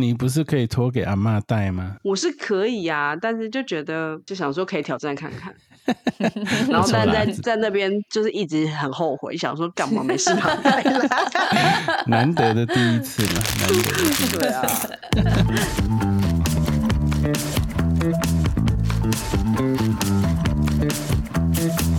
[0.00, 1.96] 你不是可以托给阿妈带吗？
[2.04, 5.52] 我是可以呀、但是就觉得就想说可以挑战看看，
[6.70, 11.02] 然后但在在那边就是一直很后悔，想说干嘛没事把它带来？
[12.06, 14.38] 难得的第一次嘛，难得的第一次。
[14.38, 14.62] 对啊，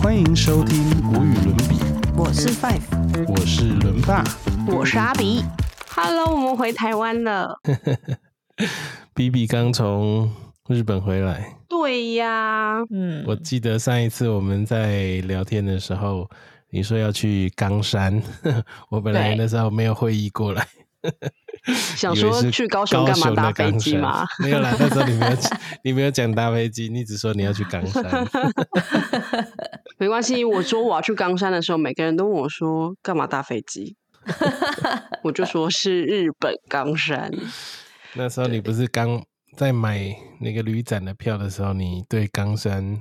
[0.02, 1.76] 欢迎收听《无与伦比》，
[2.16, 2.80] 我是 Five，
[3.28, 4.24] 我是伦爸。
[4.66, 5.44] 我是阿比。
[5.92, 7.58] Hello，我们回台湾了。
[9.12, 10.30] 比比刚从
[10.68, 16.28] 日本回来，对呀，嗯，我记得上一次我们在聊天的时候，
[16.70, 18.22] 你说要去冈山，
[18.88, 20.64] 我本来那时候没有会议过来，
[21.96, 24.24] 想说去高雄干嘛搭飞机嘛？
[24.38, 25.36] 没有啦，那时候你没有
[25.82, 28.04] 你没有讲搭飞机，你只说你要去冈山。
[29.98, 33.96] 没关系，我说我要去冈山的时候，每个人都问我说干嘛搭飞机，
[35.22, 37.30] 我就说是日本冈山。
[38.14, 39.22] 那时候你不是刚
[39.56, 43.00] 在买那个旅展的票的时候，你对冈山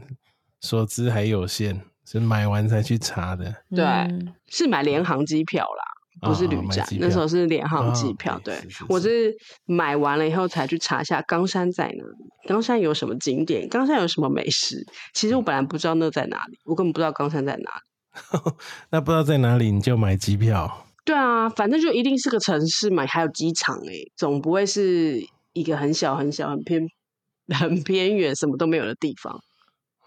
[0.61, 3.55] 所知还有限，是买完才去查的。
[3.75, 8.41] 对嗯是买联航机票啦，不是旅展，那时候是联航机哦票。
[8.43, 9.33] 对是是是我是
[9.65, 14.85] 买完了以后才去查一下冈山在哪里，冈山有什么景点，冈山有什么美食。
[15.13, 17.81] 其实我本来不知道那在哪里，我根本不知道冈山在哪里。
[18.91, 20.85] 那不知道在哪里，你就买机票。
[21.05, 25.19] 对啊，反正就一定是个城市嘛，还有机场诶、总不会是
[25.53, 26.87] 一个很小很小、很偏、
[27.59, 29.39] 很偏远、什么都没有的地方。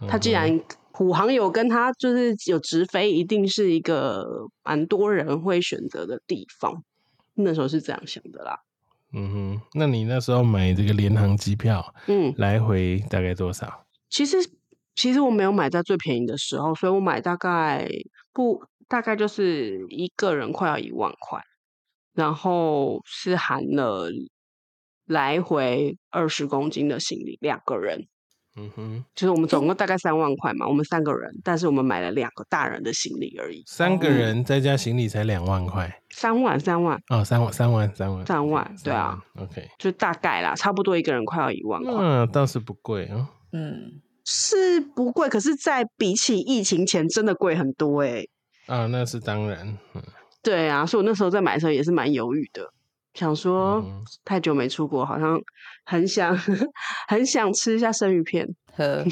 [0.08, 0.60] 他既嗯然
[0.92, 4.24] 虎航有跟他就是有直飞，一定是一个
[4.62, 6.82] 蛮多人会选择的地方。
[7.34, 8.58] 那时候是这样想的啦。
[9.14, 13.86] 嗯哼，那你那时候买这个联航机票，嗯，来回大概多少？
[14.08, 14.36] 其实
[14.94, 17.88] 其实我没有买在最便宜的时候，所以我买大概
[18.32, 21.40] 不大概就是一个人快要一万块，
[22.14, 24.10] 然后是含了
[25.06, 28.06] 来回二十公斤的行李，两个人。
[28.54, 29.48] 嗯哼，就是我们。
[29.48, 35.90] 总共大概三万块嘛，我们三个人，但是我们买了两个大人的行李而已，三个人再加行李才两万块。
[36.10, 37.00] 三万三万。
[37.08, 43.26] 哦，三万三万三万三万对啊，OK，就大概啦，差不多一个人快要一万块，嗯倒是不贵哦。
[43.52, 48.22] 嗯，是不贵，可是，在比起疫情前真的贵很多哎、
[48.66, 50.02] 啊，那是当然，嗯。
[50.42, 52.68] 对啊，所以我那时候在买的时候也是蛮犹豫的，
[53.14, 55.40] 想说、嗯太久没出国，好像
[55.84, 56.36] 很想
[57.08, 59.04] 很想吃一下生鱼片，呵，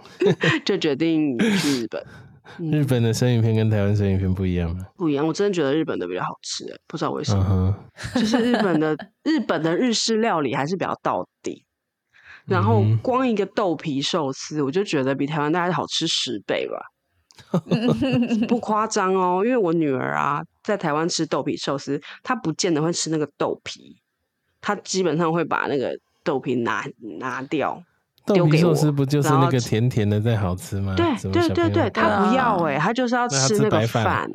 [0.64, 2.02] 就决定去日本。
[2.58, 2.70] 嗯。
[2.70, 4.86] 日本的生鱼片跟台湾生鱼片不一样吗？
[4.96, 7.74] 不一样，我真的觉得日本的比较好吃、欸，不知道为什嗯么，
[8.14, 11.64] 哼，就是日本的日本的日式料理还是比较到底。
[12.44, 16.76] 然后光一个豆皮寿司，我就觉得比台湾大概好吃十倍吧，
[18.48, 19.42] 不夸张哦。
[19.44, 23.96] 因为我女儿啊，在台湾吃豆皮寿司，她不见得会吃那个豆皮，
[24.60, 26.84] 她基本上会把那个豆皮拿
[27.18, 27.82] 拿掉。
[28.24, 30.94] 豆皮寿丢给我司不就是那个甜甜的在好吃吗？
[30.96, 34.30] 对对对对，她不要哎、啊她就是要吃那个饭饭。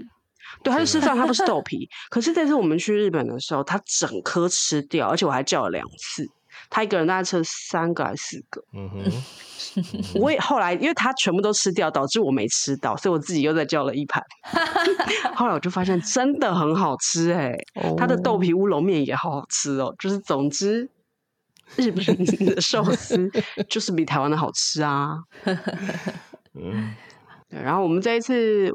[0.64, 1.88] 对，她就吃饭，她不吃豆皮。
[2.10, 6.28] 可是这次我们去日本的时候，她整颗吃掉，而且我还叫了两次。
[6.70, 8.62] 她一个人大概吃了三个还是四个。
[8.74, 9.04] 嗯哼，
[10.22, 14.24] 我也后来因为他全部都吃掉，导致我没吃到，所以我自己又再叫了一盘。
[15.36, 17.56] 后来我就发现真的很好吃哎、
[17.98, 19.94] 他的豆皮乌龙面也好好吃哦。
[20.00, 20.90] 就是总之，
[21.76, 22.04] 日本
[22.46, 23.30] 的寿司
[23.70, 25.16] 就是比台湾的好吃啊。
[26.54, 26.96] 嗯，
[27.50, 28.72] 然后我们这一次，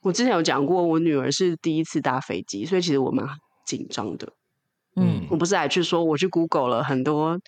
[0.00, 3.26] 我之前有讲过，我女儿是第一次搭飞机，所以其实我蛮
[3.66, 4.32] 紧张的。
[5.00, 7.38] 嗯我不是还去说我去 Google 了很多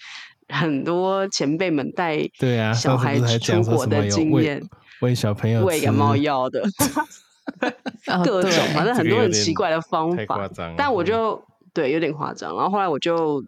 [0.48, 4.62] 很多前辈们带对啊，小孩出国的经验，
[5.00, 6.62] 喂小朋友喂感冒药的
[8.06, 10.48] 哦各种，反正很多很奇怪的方法。
[10.76, 13.42] 但我嗯就对有点夸张，然后后来我就，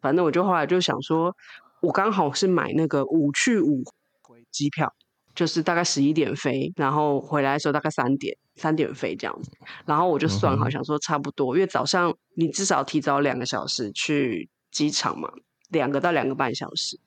[0.00, 1.34] 反正我就后来就想说，
[1.80, 3.82] 我刚好是买那个五去五
[4.22, 4.92] 回机票，
[5.34, 9.50] 就是大概十一点飞，然后回来的时候大概三点三点飞这样子，
[9.84, 15.30] 然后我就算好想说差不多，因为早上你至少提早两个小时去机场嘛，
[15.70, 16.98] 两个到两个半小时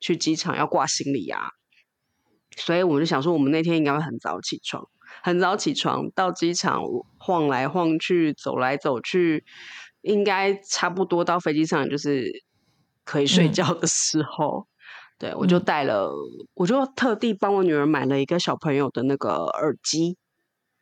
[0.00, 1.48] 去机场要挂行李啊，
[2.56, 4.86] 所以我们就想说，我们那天应该会很早起床，
[5.22, 6.82] 很早起床到机场
[7.18, 9.44] 晃来晃去，走来走去，
[10.02, 12.44] 应该差不多到飞机上就是
[13.04, 13.52] 可以睡嗯。
[13.52, 14.66] 觉的时候。
[15.18, 15.64] 对，我就嗯。
[15.64, 16.12] 带了，
[16.54, 20.16] 我就特地帮我女儿买了一个小朋友的那个耳机，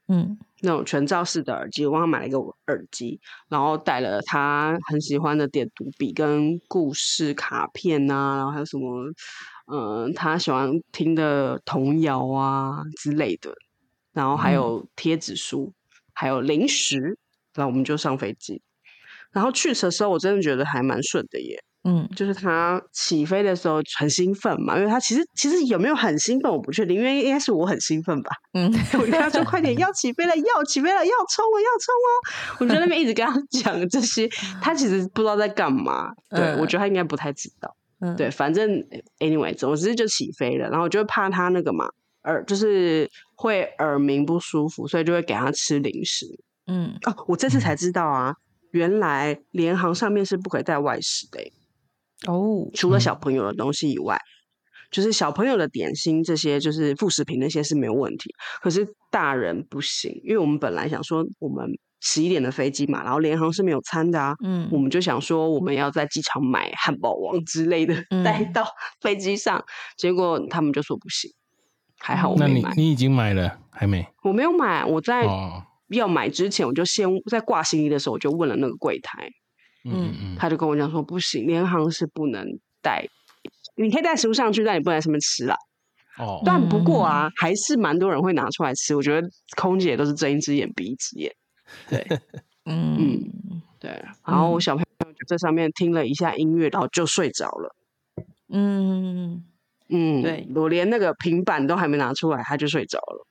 [0.08, 0.38] 嗯。
[0.62, 9.12] 那种全罩式的耳机，我帮他买了一个耳机，然后带了他很喜欢的点读笔跟故事卡片啊，然后还有什么，
[9.70, 13.54] 嗯、他喜欢听的童谣啊之类的，
[14.14, 15.74] 然后还有贴纸书，
[16.14, 17.18] 还有零食，
[17.54, 18.62] 然后我们就上飞机。
[19.32, 28.30] 然后去的时候我真的觉得还蛮顺的耶，嗯就是他起飞的时候很兴奋嘛，因为他其实其实有没有很兴奋我不确定，因为应该是我很兴奋吧。
[28.54, 32.10] 嗯，我跟他说快点 要起飞了，要起飞了，要冲了，要冲哦！
[32.60, 34.28] 我就在那边一直跟他讲这些，
[34.60, 36.10] 他其实不知道在干嘛。
[36.28, 37.76] 对、嗯我觉得他应该不太知道。
[38.00, 38.68] 嗯对，反正
[39.20, 41.86] anyway，总之就起飞了，然后我就怕他那个嘛
[42.24, 46.26] 耳就是会耳鸣不舒服，所以就会给他吃零食。
[46.66, 48.34] 嗯哦，我这次才知道啊，
[48.72, 51.52] 原来联航上面是不可以带外食的耶，
[52.26, 54.18] 哦，除了小朋友的东西以外。
[54.88, 58.30] 就是小朋友的点心这些，就是副食品那些是没有问题，
[58.62, 61.66] 可是大人不行，因为我们本来想说我们
[62.00, 68.64] 十一点的飞机嘛，然后联航是没有餐的啊，嗯我们就想说我们要在机场买汉堡王之类的嗯带到
[69.00, 69.62] 飞机上，
[69.98, 71.28] 结果他们就说不行，
[71.98, 74.06] 还好我那没买，你你已经买了还没？
[74.22, 79.28] 我没有买，我在哦，要买之前我就先在挂行李的时候我就问了那个柜台，
[79.86, 82.44] 嗯嗯嗯，他就跟我讲说不行，联航是不能
[82.82, 83.06] 带，
[83.76, 85.56] 你可以带食物上去，但你不能什么吃啦。
[86.18, 88.94] 哦，但不过啊，还是蛮多人会拿出来吃。
[88.96, 91.32] 我觉得空姐都是睁一只眼闭一只眼。
[91.88, 92.06] 对
[92.64, 93.20] 嗯
[93.78, 93.90] 对，
[94.26, 97.76] 然后我小朋友就在上面听了一下音乐，然后就睡着了。
[98.48, 99.44] 嗯，
[99.88, 103.26] 嗯，对我连那个平板都还没拿出来，他就睡着了。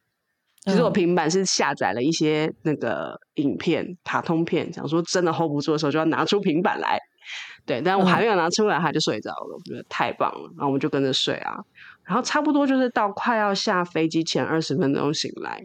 [0.65, 7.00] 其实我嗯平板是下载了一些那个影片、卡通片，想说真的 hold 不住的时候就要拿出平板来。
[7.65, 10.47] 对，但我还没有拿出来，他就睡着了，我觉得太棒了。
[10.56, 11.57] 然后我们就跟着睡啊，
[12.03, 15.63] 然后差不多就是到快要下飞机前二十分钟醒来，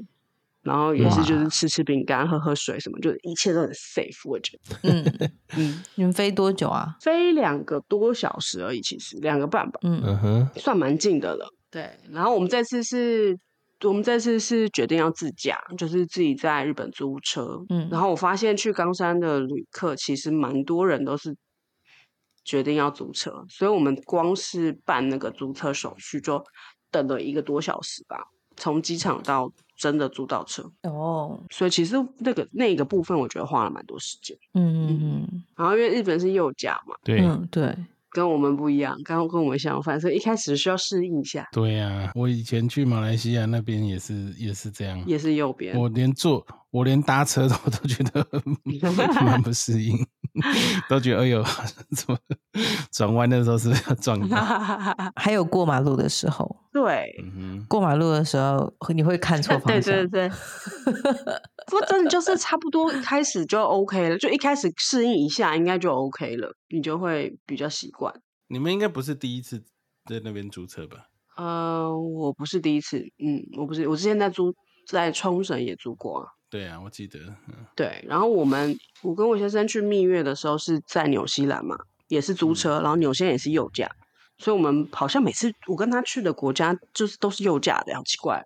[0.62, 4.26] 然后也是就是吃吃饼干、喝喝水什么，就一切都很 safe。
[4.26, 6.97] 我觉得，嗯，嗯，你们飞多久啊？
[7.02, 9.79] 飞两个多小时而已，其实两个半吧。
[9.82, 11.47] 嗯嗯哼，算蛮近的了。
[11.70, 13.38] 对，然后我们这次是，
[13.85, 17.65] 我们这次是决定要自驾，就是自己在日本租车。
[17.69, 21.37] 嗯然后我发现去冈山的旅客其实蛮多人都是
[22.44, 26.43] 决定要租车，所以我们光是办那个租车手续就
[26.91, 28.19] 等了一个多小时吧，
[28.56, 30.71] 从机场到真的租到车。
[30.83, 34.37] 哦，所以其实那个那个部分，我觉得花了蛮多时间。
[34.55, 37.76] 嗯嗯嗯然后因为日本是右驾嘛，对嗯，对，
[38.11, 45.77] 跟我们不一样，刚跟我们相反，所以一开始需要适应一下，对呀，我以前去马来西亚那边也是也是这样，也是右边。
[45.79, 48.27] 我连坐我连搭车都 都觉得
[49.25, 49.97] 蛮不适应，
[50.88, 51.43] 都觉得哎呦，
[51.97, 52.19] 怎么
[52.93, 54.37] 转弯的时候是不是要撞到？
[55.17, 59.94] 还有过马路的时候，对，嗯过马路的时候你会看错方对向。
[60.09, 60.31] 对对，
[61.67, 68.15] 不过真的就是差不多一开始就 OK 了，就一开始适应一下，应该就 OK 了，你就会比较习惯。
[68.49, 69.62] 你们应该不是第一次
[70.05, 71.06] 在那边租车吧？
[71.37, 74.55] 呃，我不是第一次，嗯，我不是，我之前在租
[74.87, 76.26] 在冲绳也租过啊。
[76.50, 83.88] 对啊，我记得，嗯对，然后我们我跟我先生去蜜月的时候是在纽西兰嘛，也是租车，然后纽西兰也是右驾，
[84.37, 88.44] 所以我们好像每次我跟他去的国家就是都是右驾的，好奇怪。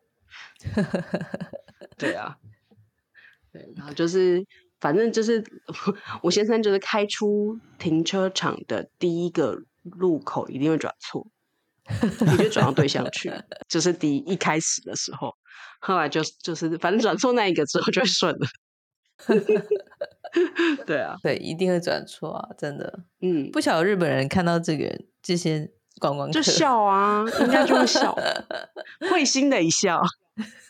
[1.97, 2.37] 对啊，
[3.51, 4.45] 对，然后就是
[4.81, 5.43] 反正就是
[6.23, 11.27] 我先生就是开出停车场的第一个路口一定会转错，
[12.21, 13.33] 你就转到对象去，
[13.69, 15.35] 就是第一一开始的时候，
[15.87, 18.47] 后来就就是反正转错那一个之后就会顺了。
[20.87, 22.49] 对啊，对，一定会转错啊！
[22.59, 25.71] 真的，嗯，不晓得日本人看到这个这些
[26.01, 28.17] 观光客就笑啊，应该就会笑，
[29.11, 30.03] 会心的一笑，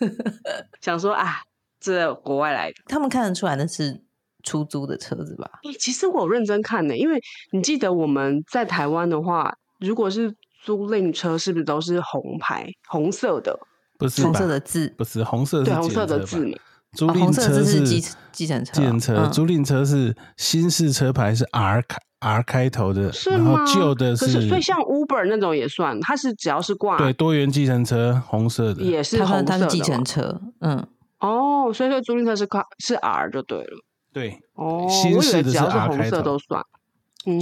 [0.82, 1.42] 想说啊，
[1.80, 2.74] 这国外来的。
[2.86, 4.02] 他们看得出来那是
[4.42, 5.50] 出租的车子吧？
[5.62, 7.18] 欸其实我有认真看呢、因为
[7.52, 13.58] 你记得我们在台湾的话，如果是租赁车，是不是都是红牌、红色的？
[14.04, 16.52] 不是红色的字，不是红色是对，红色的字嘛。
[16.96, 23.64] 租赁车是计计程车啊，计程车，嗯租赁车是新式车牌是 R 开 R 开头的，是然后吗？
[23.66, 30.86] 旧的可是，所以像 Uber 那种也算，它是只要是挂，对多元计程车红色的，也是他红色的说他是计程车，嗯，
[31.18, 33.84] 哦，所以说租赁车是挂是 R 就对了。
[34.12, 36.62] 对，哦，新式的是 R 红开头色都算。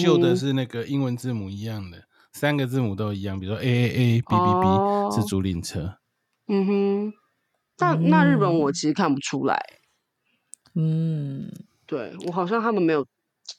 [0.01, 1.99] 旧的嗯是那个英文字母一样的，
[2.33, 5.97] 三个字母都一样，比如说 A A A B B 哦 B 是租赁车，
[6.49, 7.13] 嗯哼，
[7.79, 8.59] 那那日本嗯。
[8.59, 9.61] 我其实看不出来，
[10.75, 11.51] 嗯，
[11.87, 13.07] 对我好像他们没有，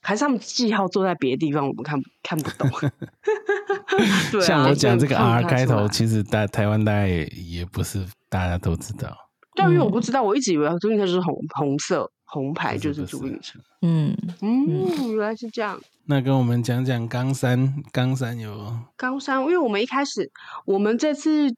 [0.01, 2.69] 还是他们记号坐在别的地方，我们看看不懂。
[4.31, 9.15] 对啊，像我讲这个 R 开头，其实大台湾大概也也不是大家都知道，
[9.55, 9.91] 对，因为我嗯。
[9.91, 13.59] 不知道，我一直以为租赁车就是红红色红牌就是不是不是租赁车。
[13.81, 15.79] 嗯，嗯，原来是这样。
[16.05, 20.29] 那跟我们讲讲冈山，冈山有冈山，因为我们一开始，
[20.65, 21.53] 我们这次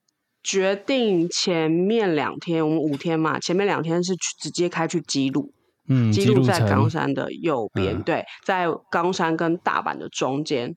[0.46, 5.52] 决定前面两天，我们五天嘛，前面两天是去直接开去基路，
[5.88, 8.04] 嗯，基路在冈山的右边，嗯。
[8.04, 10.76] 对，在冈山跟大阪的中间，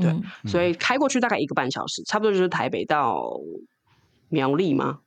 [0.00, 0.22] 对嗯。
[0.46, 3.40] 所以开过去大概一个半小时，差不多就是台北到
[4.28, 5.00] 苗栗吗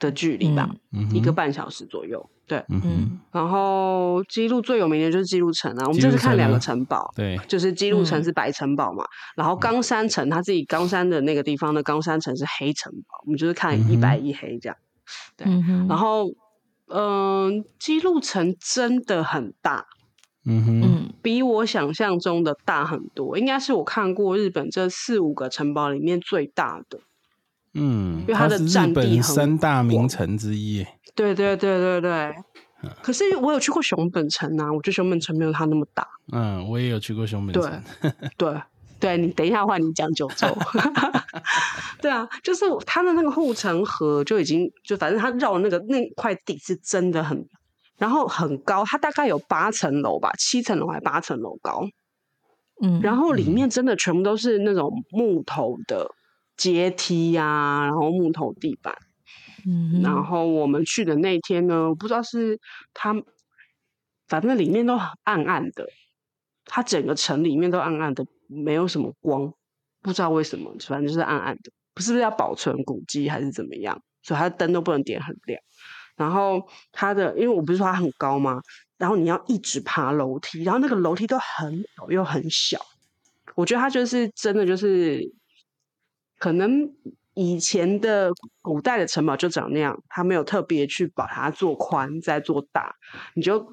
[0.00, 0.74] 的距离吧，
[1.14, 2.28] 一个半小时左右。
[2.46, 8.24] 对，嗯然后基路最有名的就是基路城啊，我们这次看两个城堡，对，就是基路城嗯。
[8.24, 9.04] 是白城堡嘛，
[9.36, 14.76] 然后冈山城他自己冈山的那个地方的冈山城是黑城堡，我们就是看一白一黑这样。
[15.36, 15.46] 对。
[15.48, 16.26] 嗯，然后，
[16.88, 19.86] 嗯、基路城真的很大，
[20.44, 21.12] 嗯哼，嗯。
[21.22, 26.98] 比我想象中的大很多，应该是我看过日本这四五个城堡里面最大的。
[27.74, 30.84] 嗯，因为它的是日占地很本三大名城之一。
[31.14, 32.10] 对对对对对。
[32.10, 32.44] 嗯
[33.00, 36.04] 可是我有去过熊本城啊，我觉得熊本城没有它那么大。
[36.32, 37.82] 嗯，我也有去过熊本对城。
[38.36, 38.60] 对，
[38.98, 40.48] 对你等一下换你讲九州。
[42.02, 47.46] 对啊，就是它的那个护城河就已经就反正它绕那个那块地是真的很，
[47.98, 51.84] 然后很高，它大概有八层楼吧，七层楼还八层楼高。
[52.82, 56.10] 嗯，然后里面真的全部都是那种木头的
[56.62, 58.94] 阶梯呀、然后木头地板。
[59.66, 62.58] 嗯，然后我们去的那天呢，我不知道是
[62.94, 63.14] 它，
[64.28, 65.88] 反正里面都很暗暗的，
[66.64, 69.52] 它整个城里面都暗暗的，没有什么光，
[70.00, 75.60] 不知道为什么，反正就是暗暗的，不是要保存古迹还是怎么样，所以它的灯都不能点很亮。
[76.16, 78.60] 然后它的，因为我不是说它很高吗？
[78.98, 82.78] 然后你要一直爬楼梯，然后那个楼梯都很陡又很小，
[83.54, 85.22] 我觉得它就是真的就是，
[86.42, 86.92] 可能
[87.34, 92.96] 以前的古代的城堡就长那样，它没有特别去把它做宽再做大，
[93.36, 93.72] 你就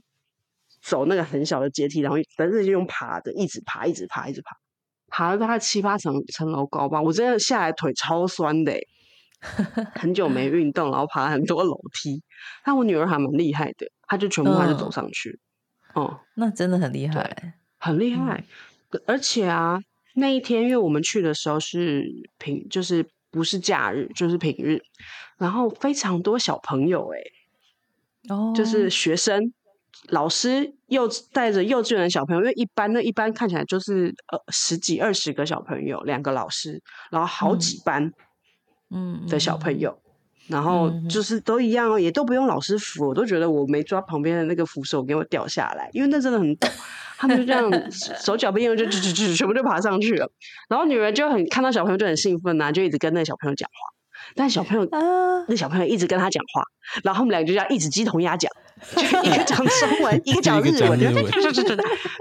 [0.80, 4.56] 走那个很小的阶梯，然后但是就用爬的，一直爬，一直爬，一直爬，
[5.08, 7.02] 爬了大概七八层层楼高吧。
[7.02, 8.88] 我真的下来腿超酸的、欸，
[9.96, 12.22] 很久没运动，然后爬了很多楼梯。
[12.64, 15.40] 但我女儿还蛮厉害的，她就全部她就走嗯上去，
[15.96, 17.56] 哦、那真的很厉害。
[17.80, 18.44] 很厉害。
[19.08, 19.82] 而且啊，
[20.16, 22.06] 那一天因为我们去的时候是
[22.38, 24.82] 平，就是不是假日，就是平日，
[25.38, 27.32] 然后非常多小朋友、欸，
[28.34, 29.54] 哦，就是学生、
[30.10, 37.60] 老师幼带着幼稚园的小朋友，因为一般那，一般看起来就是呃十几二十个小朋友，两个老师，然后好嗯。
[37.60, 38.12] 几班
[38.92, 40.02] 嗯的小朋，友。
[40.50, 46.70] 然后嗯就是都一样哦，也都不用老师扶，我都觉得我没抓旁边的那个扶手给我掉下来，因为那真的很陡，
[47.18, 47.72] 他们就这样
[48.20, 50.30] 手脚并用就就就就全部就爬上去了。
[50.68, 56.64] 然后女人就很看到小朋友就很兴奋呐、就一直跟那个小朋友讲话，但小朋友啊，那小朋友一直跟他讲话，
[57.04, 58.52] 然后他们两个就这样一直鸡同鸭讲，
[58.96, 61.76] 就一个讲中文，一个 讲日文，一个讲日文就就就就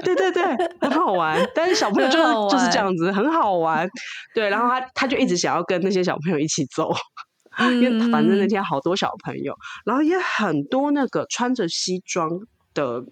[0.05, 0.45] 对对对，
[0.81, 1.43] 很好玩。
[1.55, 3.89] 但是小朋友就是就是这样子，很好玩。
[4.35, 6.93] 对，然后他他就一直想要跟那些小朋友一起走，
[7.59, 12.29] 因为反正那嗯天好多小朋友，然后也很多那个穿着西装
[12.75, 13.05] 的，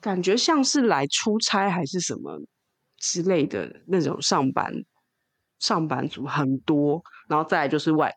[0.00, 2.40] 感觉像是来出差还是什么
[2.98, 4.72] 之类的那种上班
[5.58, 8.14] 上班族很多，然后再来就是外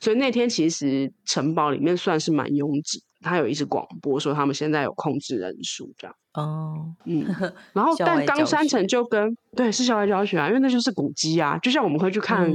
[0.00, 6.16] 所以那天其实城堡里面算是蛮拥挤的，他有一直广播说他们现在有控制人数这样。
[6.32, 7.24] 哦，嗯，
[7.74, 12.50] 然后但冈山城就跟对是校外教学啊，因为那就是古迹啊，就像我们会去看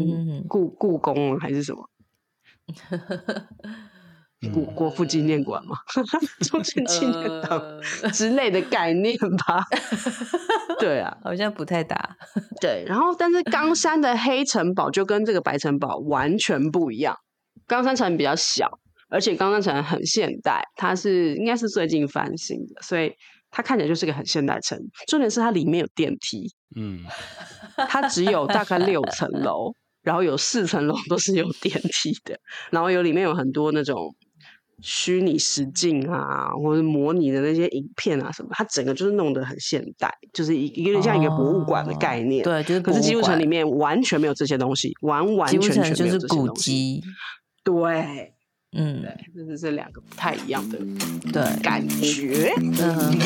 [0.48, 1.88] 故故宫啊还是什么
[4.54, 5.76] 故嗯国父纪念馆嘛，
[6.48, 7.58] 中正纪念堂
[8.04, 9.18] 呃之类的概念
[9.48, 9.64] 吧。
[10.80, 12.16] 对啊，好像不太大。
[12.62, 17.18] 对，然后但是冈山的黑城堡就跟这个白城堡完全不一样。
[17.66, 18.70] 冈山城比较小，
[19.10, 23.12] 而且冈山城很现代，它是应该是最近翻新的，所以
[23.50, 24.78] 它看起来就是个很现代城。
[25.08, 27.00] 重点是它里面有电梯，嗯，
[27.90, 29.74] 它只有大概六层楼，
[30.06, 32.40] 然后有四层楼都是有电梯的，
[32.72, 34.16] 然后有里面有很多那种
[34.82, 42.44] 虚拟实境啊，或者模拟的那些影片啊什么，它整个就是弄得很现代，就是一有点像一个博物馆的概念。
[42.44, 46.48] 对，就是可是基督城里面，完全没有这些东西，完完全全就是古。
[46.54, 47.02] 迹。
[47.64, 48.34] 对
[48.74, 50.78] 嗯，对，就是这两个不太一样的
[51.34, 52.54] 对，感觉。
[52.60, 53.18] 嗯，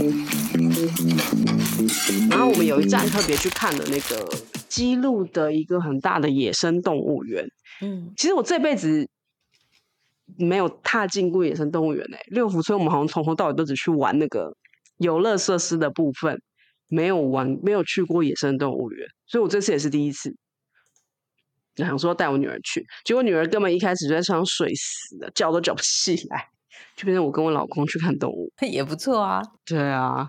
[0.00, 0.41] 嗯，
[2.30, 4.28] 然后我们有一站特别去看了那个
[4.68, 7.46] 基路的一个很大的野生动物园。
[7.80, 9.08] 嗯，其实我这辈子
[10.36, 14.56] 没有踏进过野生动物园诶、六福村我们好像从头到尾都只去玩那个
[14.98, 16.40] 游乐设施的部分，
[16.88, 20.34] 没有玩，没有去过野生动物园，所以我这次也是第一次。
[21.76, 26.46] 想说带我女儿去，结果女儿根本一开始就在车上睡死了，叫都叫不起来，
[26.94, 28.52] 就变成我跟我老公去看动物。
[28.70, 29.40] 也不错啊。
[29.64, 30.28] 对啊，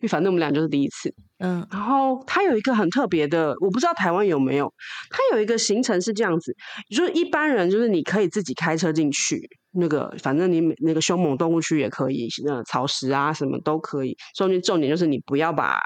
[0.00, 1.14] 因为反正我们俩就是第一次。
[1.38, 4.70] 嗯然后它有一个很特别的，我不知道台湾有没有，
[5.10, 6.54] 它有一个行程是这样子，
[6.94, 9.40] 就是一般人就是你可以自己开车进去，
[9.72, 14.16] 那个反正你每那个凶猛动物区也可以，那草食啊什么都可以。
[14.34, 15.80] 重点重点就是你不要把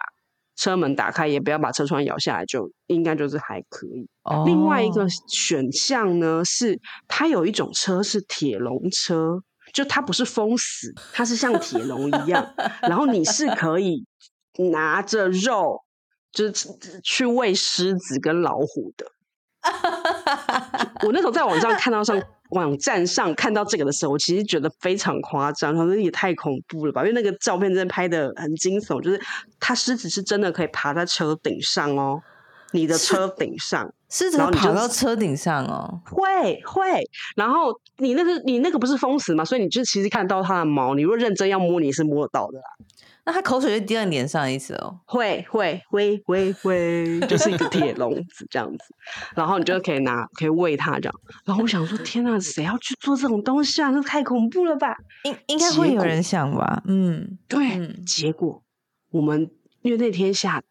[0.56, 4.08] 车门打开，也不要把车窗摇下来，就应该就是还可以。
[4.24, 9.40] 哦，另外一个选项呢是，它有一种车是铁笼车，
[9.74, 14.06] 就它不是封死，它是像铁笼一样，然后你是可以
[14.70, 15.82] 拿着肉，
[16.32, 16.68] 就是
[17.02, 19.04] 去喂狮子跟老虎的。
[21.04, 29.20] 我那时候在网上看到上 网站上看到这个的时候，我其实觉得非常夸张，他说也太恐怖了吧，因为那个照片真的拍的很惊悚，就是
[29.58, 32.22] 它狮子是真的可以爬在车顶上哦，
[32.70, 33.92] 你的车顶上。
[34.14, 36.00] 狮子跑到车顶上哦。
[36.06, 37.02] 会会，
[37.34, 42.64] 然后你那个你那个不是封死嘛，所以你就其实看到它的毛，你如果认真要摸，你是摸得到的啦。
[43.26, 45.00] 那它口水就滴到你脸上的意思哦。
[45.06, 48.84] 会会会会会，就是一个铁笼子这样子，
[49.34, 51.14] 然后你就可以拿可以喂它这样。
[51.44, 53.90] 然后我想说，天呐，谁要去做这种东西啊？
[53.90, 54.96] 这太恐怖了吧！
[55.24, 56.84] 应应该会有人想吧？
[56.86, 58.62] 嗯对，嗯结果
[59.10, 59.50] 我们
[59.82, 60.62] 因为那天下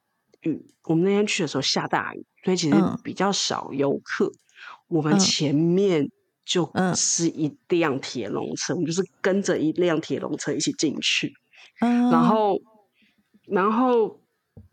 [0.43, 4.31] 雨，我们那天去的时候下大雨，所以其实嗯比较少游客。
[4.87, 6.11] 我们嗯前面
[6.45, 11.33] 就嗯是一辆铁笼车，我们就是跟着一辆铁笼车一起进去，
[11.79, 12.59] 嗯，然后，
[13.47, 14.19] 然后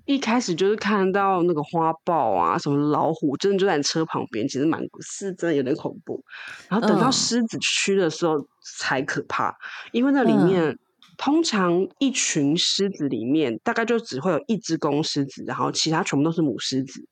[0.05, 6.23] 一开始就是看到那个花豹啊，什么老虎，真的就在你车旁边，其实蛮是真的有点恐怖。
[6.69, 8.35] 然后等到嗯狮子区的时候
[8.79, 9.57] 才可怕，
[9.93, 10.79] 因为那里嗯面、
[11.17, 17.07] 通常一群狮子里面大概就只会有一只公狮子，然后其他全部都是母狮子。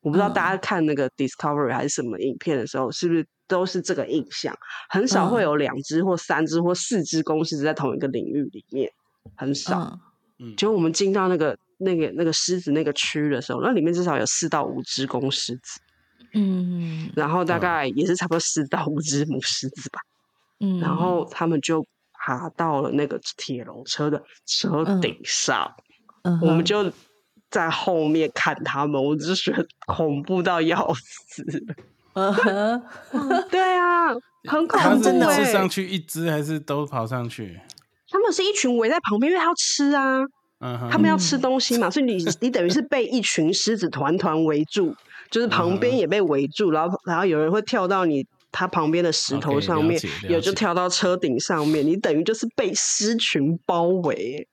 [0.00, 4.54] 我不知道大家看那个 Discovery 还是什么影片的时候，是不是都是这个印象？
[4.88, 5.44] 很少会嗯。
[5.44, 8.90] 有两只或三只或四只公狮子在同一个领域里面，
[9.36, 9.80] 很少。
[9.80, 10.52] 嗯。
[10.52, 15.80] 嗯，结果我们进到那个那个那个狮子那个区的时候，那里面至少有四到五只公狮子，
[16.32, 17.60] 嗯然后大嗯。
[17.60, 20.00] 概也是差不多四到五只母狮子吧。
[20.60, 25.70] 嗯，然后他们就爬到了那个铁笼车的车顶上，
[26.22, 26.40] 嗯。
[26.40, 26.90] 我们就
[27.50, 31.44] 在后面看他们，我就觉得恐怖到要死。
[32.12, 32.82] 嗯哼
[33.50, 34.08] 对啊，
[34.48, 37.60] 很恐怖真的欸一次上去一只还是都跑上去？
[38.08, 40.20] 他们是一群围在旁边，因为他要吃啊。
[40.62, 44.94] 嗯哼，他们要吃嗯东西嘛，所以你你等于是被一群狮子团团围住，
[45.30, 54.46] 就是旁边嗯也被围住，然后然后有人会跳到你他旁边的石头上面有就跳到车顶上面，你等于就是被狮群包围，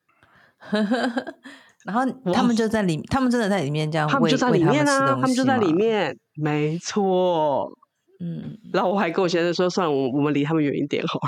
[1.88, 7.71] 然后他们就在里，他们真的在里面这样喂，他们就在里面啊，喂他们吃东他们就在里，面，没错。
[8.19, 11.28] 嗯，然后我还跟我先生说，算了，我我们离他们远一点好了，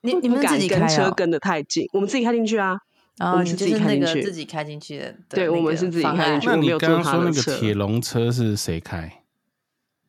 [0.00, 0.80] 你你们自己开啊？
[0.80, 2.78] 跟车跟的太近，我们自己开进去啊。
[3.18, 9.24] 啊，我们是自己你就是那开进去个自己开进去的，对我们是自己开进去那你我没有刚刚说那个铁笼车是谁开？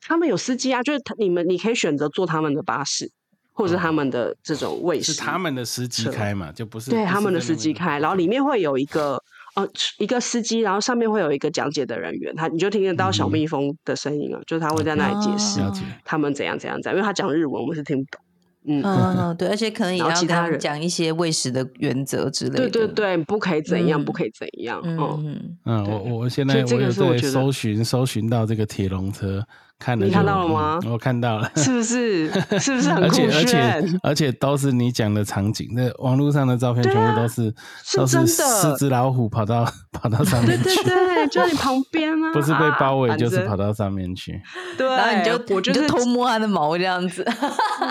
[0.01, 3.11] 他们有司机啊，就是他你们你可以选择坐他们的巴士，
[3.59, 6.49] 或者是他们的这种卫士，是他们的司机开嘛？
[6.49, 9.21] 就不是对他们的司机开，然后里面会有一个
[9.55, 9.67] 呃
[9.97, 15.59] 一个司机，然后上面会有一个讲解的人员，他你就听得到小嗯蜜蜂的声音啊，就是他会在那里解释
[16.05, 18.21] 他们怎样怎样怎样，因为他讲日文，我们是听不懂。
[18.65, 22.69] 嗯，嗯嗯，对，而且可能也然后要其他人讲一些喂食的原则之类的。
[22.69, 24.79] 对对，对，不可以怎样，嗯不可以怎样。
[24.85, 29.43] 嗯哦，嗯嗯，我我我现在这个我有在是我觉得搜寻搜寻到这个铁笼车，
[29.79, 32.27] 看了你看到了嗯吗我看到了，是不是？
[32.59, 33.99] 是不是很酷而且而且？
[34.03, 37.53] 而且都是你讲的场景，那网络上的照片全部都是
[37.85, 43.55] 是都是真的四只老虎跑到 跑到上面去，对对，就在你旁边啊， 不是被包围啊就是跑。
[43.59, 44.41] 到上面去。
[44.77, 47.25] 对，然后你就我就是就偷摸它的毛这样子。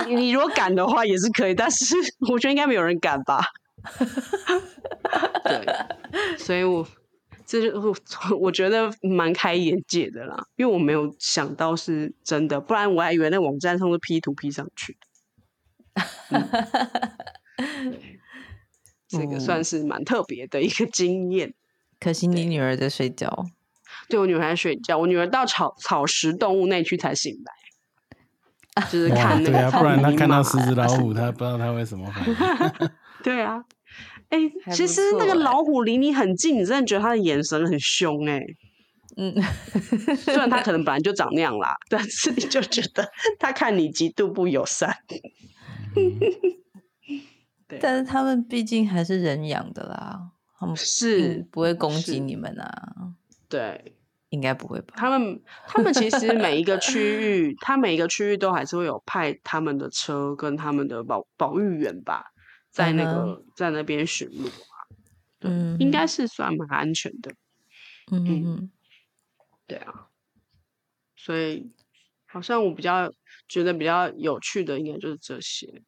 [0.07, 1.95] 你你如果敢的话也是可以，但是
[2.31, 3.39] 我觉得应该没有人敢吧。
[5.43, 6.83] 对，所以我
[7.49, 7.95] 这就我
[8.39, 14.99] 我觉得蛮开眼界的啦，因为我没有想到是真的，不然我还以为那网站上是 P 图 P 上去的。
[17.57, 17.93] 嗯
[19.07, 21.55] 这个算是蛮特别的一个经验。
[21.99, 23.47] 可惜你女儿在睡觉。
[24.07, 27.35] 对我女儿在睡觉，我女儿到草草食动物那区才醒
[28.75, 32.35] 来，就是，看那个对啊，不然他草泥马看到狮子老虎，他不知道他会什么反应。
[33.25, 33.65] 对啊，
[34.29, 34.39] 哎、
[34.71, 38.41] 其实那个老虎离你很近，你真的觉得它的眼神很凶哎、
[39.17, 39.33] 嗯，
[40.17, 44.95] 虽然它可能本来就长那样啦，但是你就觉得它看你极度不友善。
[47.79, 50.19] 但是他们毕竟还是人养的啦，
[50.57, 53.13] 他们是嗯不会攻击你们啊，
[53.47, 53.93] 对
[54.29, 54.93] 应该不会吧？
[54.95, 62.25] 他们，他们其实每一个区域，他每一个区域都还是会有派他们的车跟他们的保保育员吧，
[62.69, 64.87] 在那个、嗯在那边巡逻啊。
[65.39, 67.31] 对，嗯应该是算蛮安全的。
[68.11, 68.71] 嗯嗯嗯
[69.67, 70.07] 对啊，
[71.15, 71.71] 所以
[72.25, 73.11] 好像我比较
[73.47, 75.83] 觉得比较有趣的应该就是这些，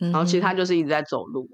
[0.00, 1.48] 嗯，然后其他就是一直在走路。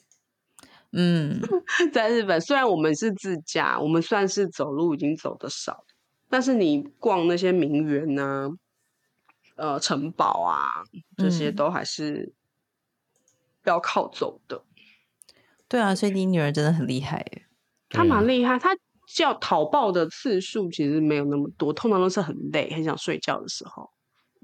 [0.93, 1.41] 嗯
[1.93, 5.85] 在日本，虽然我们是自驾，我们算是走路已经走的少，
[6.29, 8.49] 但是你逛那些名园呐、
[9.57, 10.59] 呃城堡啊，
[11.17, 12.33] 这些嗯都还是
[13.65, 14.63] 要靠走的。
[15.69, 17.47] 对啊，所以你女儿真的很厉害耶。
[17.89, 18.71] 他对啊蛮厉害，她
[19.07, 23.91] 叫讨抱的次数其实没有那么多，通常都是很累、很想睡觉的时候。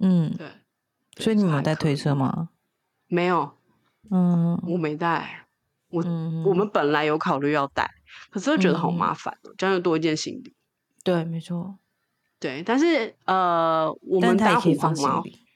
[0.01, 0.49] 嗯，对，
[1.17, 2.15] 所以你们有带推车以？
[2.15, 2.51] 吗？
[3.09, 3.57] 没有，
[4.11, 5.47] 嗯我没带。
[5.89, 7.89] 我、嗯，我们本来有考虑要带，
[8.31, 10.53] 可是又觉得好嗯麻烦哦，这样又多一件行李。
[11.05, 11.79] 对，没错，
[12.41, 15.47] 对，但是呃，我们搭但是它也可以虎放行李。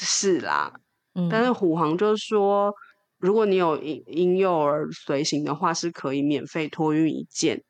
[0.00, 0.80] 是啦，
[1.18, 2.72] 嗯，但是虎航就是说，
[3.18, 7.62] 如果你有婴婴幼儿随行的话，是可以免费托运一件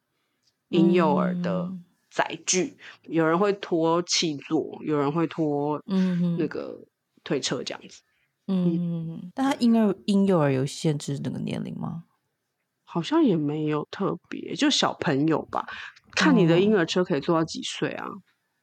[0.69, 2.77] 婴幼儿的嗯载具。
[3.03, 6.85] 有人会拖气座，有人会拖嗯那个
[7.25, 8.03] 推车这样子。
[8.47, 12.05] 嗯，但他婴儿婴幼儿有限制那个年龄吗？
[12.85, 15.67] 好像也没有特别，就小朋友吧。
[16.13, 18.07] 看你的哦婴儿车可以坐到几岁啊？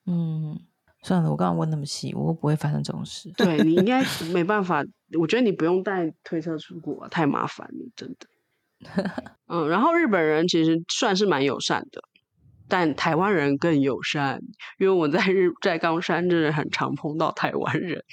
[0.07, 0.59] 嗯，
[1.05, 3.31] 算了，我刚刚问那么细，我会不会发生这种事。
[3.37, 4.83] 对你应该 没办法，
[5.19, 8.27] 我觉得你不用带推车出国、啊，太麻烦了，真的。
[9.47, 12.01] 嗯，然后日本人其实算是蛮友善的，
[12.67, 14.41] 但台湾人更友善，
[14.79, 18.03] 因为我在日在冈山真的很常碰到台湾人，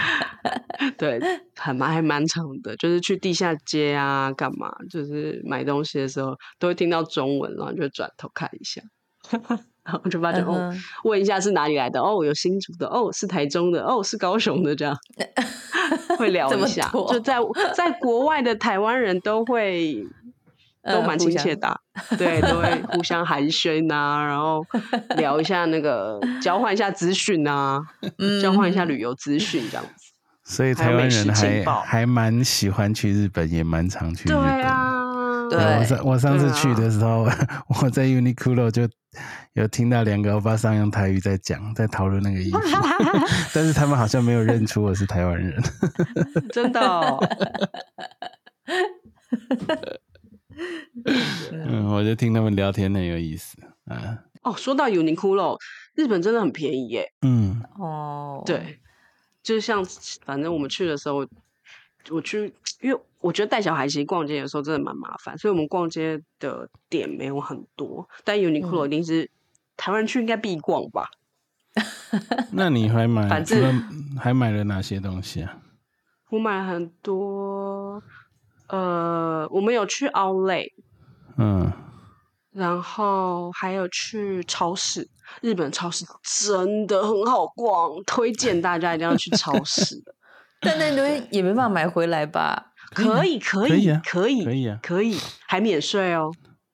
[0.98, 1.18] 对，
[1.56, 8.82] 很蛮还蛮长的，就是去地下街啊，干嘛，就是买东西的时候都会听到中文，然后就转头看一下。
[9.84, 10.72] 然后就发觉、哦，
[11.04, 14.96] 问一下是哪里来的哦，有新竹的哦，是台中的哦，是高雄的，这样
[16.18, 16.88] 会聊一下。
[17.08, 17.38] 就在
[17.74, 20.04] 在国外的台湾人都会
[20.84, 21.78] 都蛮亲切的啊、
[22.16, 24.64] 对，都会互相寒暄啊，然后
[25.16, 27.80] 聊一下那个交换一下资讯啊，
[28.42, 29.92] 交换一下嗯旅游资讯这样子。
[30.42, 34.44] 所以台湾人还还蛮喜欢去日本，也蛮常去日对本
[35.50, 37.26] 对我上我上次去的时候，
[37.82, 38.88] 我在 Uniqlo 就
[39.54, 42.58] 有听到两个欧巴桑用台语在讲，在讨论那个衣服，
[43.52, 45.60] 但是他们好像没有认出我是台湾人。
[46.52, 47.18] 真的哦、
[51.52, 54.18] 嗯，我就听他们聊天很有意思啊。
[54.42, 55.58] 哦，说到 Uniqlo，
[55.94, 57.12] 日本真的很便宜耶。
[57.22, 58.80] 嗯，哦，，对，
[59.42, 59.84] 就是像
[60.24, 61.26] 反正我们去的时候，
[62.10, 69.30] 我去，因为我觉得带小孩其实逛街有时候真的蛮麻烦，所以我们逛街的点没有很多，但 Uniqlo 嗯一定是、
[69.76, 71.10] 台湾区应该必逛吧。
[72.52, 73.72] 那你还买反除了
[74.18, 75.58] 还买了哪些东西啊？
[76.30, 78.02] 我买了很多，
[78.68, 80.72] 呃，我们有去 Outlet，
[81.36, 81.70] 嗯，
[82.52, 85.08] 然后还有去超市，
[85.42, 90.02] 日本超市真的很好逛，推荐大家一定要去超市。
[90.60, 92.69] 但那东西也没办法买回来吧？
[92.94, 94.78] 可以，可以，可以啊可以，可以啊。
[94.82, 96.32] 可以，还免税哦。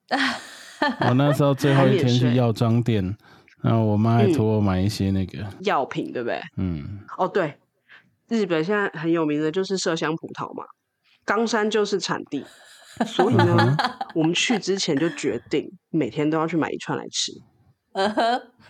[1.09, 3.16] 我那时候最后一天去药妆店，
[3.62, 6.40] 然后我妈托我买一些那个，药品对不对？
[6.57, 7.55] 嗯，哦，对，
[8.29, 10.64] 日本现在很有名的就是麝香葡萄嘛，
[11.24, 12.44] 冈山就是产地，
[13.07, 13.76] 所以嗯呢，
[14.14, 17.33] 我们去之前就决定每天都要去买一串来吃，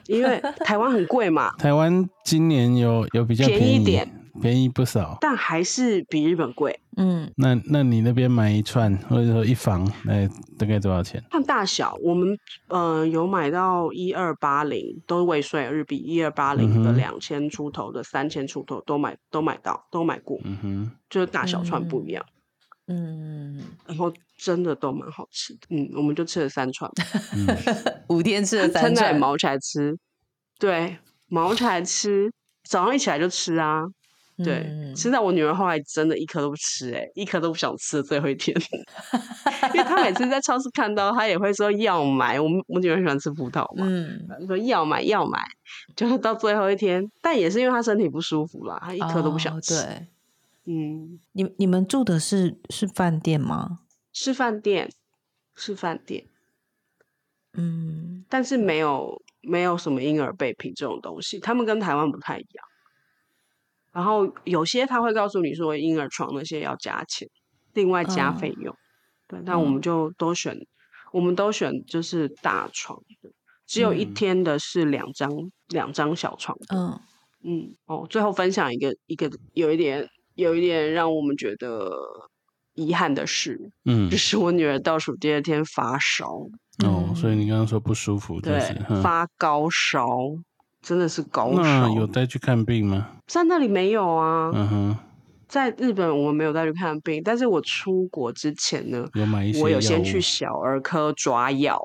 [0.06, 3.60] 因为台湾很贵嘛，台湾今年有有比较便宜。
[3.60, 5.18] 便宜一点，便宜不少。
[5.20, 6.78] 但还是比日本贵。
[6.96, 10.26] 嗯，那那你那边买一串或者说一房，那
[10.58, 11.22] 大概多少钱？
[11.30, 22.24] 看大小，我们呃有买到一二八零，都未税日币一二八零的两千出头的三千出头都买都买到都买过，嗯哼，就是大小串不一样，
[22.86, 25.60] 嗯，然后真的都蛮好吃的。
[25.68, 26.90] 嗯，我们就吃了三串，
[27.34, 27.46] 嗯，
[28.08, 29.94] 五天吃了三趁在串，毛起来吃，
[30.58, 30.96] 对，
[31.28, 32.32] 毛起来吃，
[32.66, 33.84] 早上一起来就吃啊。
[34.44, 38.54] 对，嗯吃到我女儿后来真的一颗都不吃、欸，一颗都不想吃最后一天，
[39.72, 42.38] 因为她每次在超市看到，她也会说要买。
[42.38, 45.42] 我们我女儿喜欢吃葡萄嘛，嗯，说要买要买，
[45.96, 49.74] 就是到最后一天，但也是因为她身体不舒服啦，她一颗都不想哦吃。
[49.74, 50.06] 对，
[50.66, 53.80] 嗯，你你们住的是是饭店吗？
[54.12, 54.90] 是饭店，
[55.54, 56.24] 是饭店，
[57.54, 62.66] 嗯但是没有没有什么婴儿备品这种东西，他们跟台湾不太一样。
[63.96, 67.26] 然后有些他会告诉你说婴儿床那些要加钱，
[67.72, 68.76] 另外加嗯费用。
[69.26, 70.54] 对，但我们就都选，
[71.14, 73.30] 我们都选就是大床的，
[73.66, 74.12] 只有一嗯。
[74.12, 75.30] 天的是两张
[75.68, 76.76] 两张小床的。
[76.76, 77.00] 嗯。
[77.42, 81.90] 嗯，哦，最后分享一个一个有一点有一点让我们觉得
[82.74, 86.26] 遗憾的事，嗯就是我女儿倒数第二天发烧，
[86.84, 88.60] 哦，所以你刚刚说不舒服，就对
[89.02, 90.06] 发高烧，
[90.86, 91.92] 真的是高那。
[91.94, 93.08] 有带去看病吗？
[93.26, 94.96] 在那里没有啊，嗯哼，
[95.48, 101.76] 在日本我们没有带去看病，但是我出国之前呢，有买一些我有先去小儿科抓药，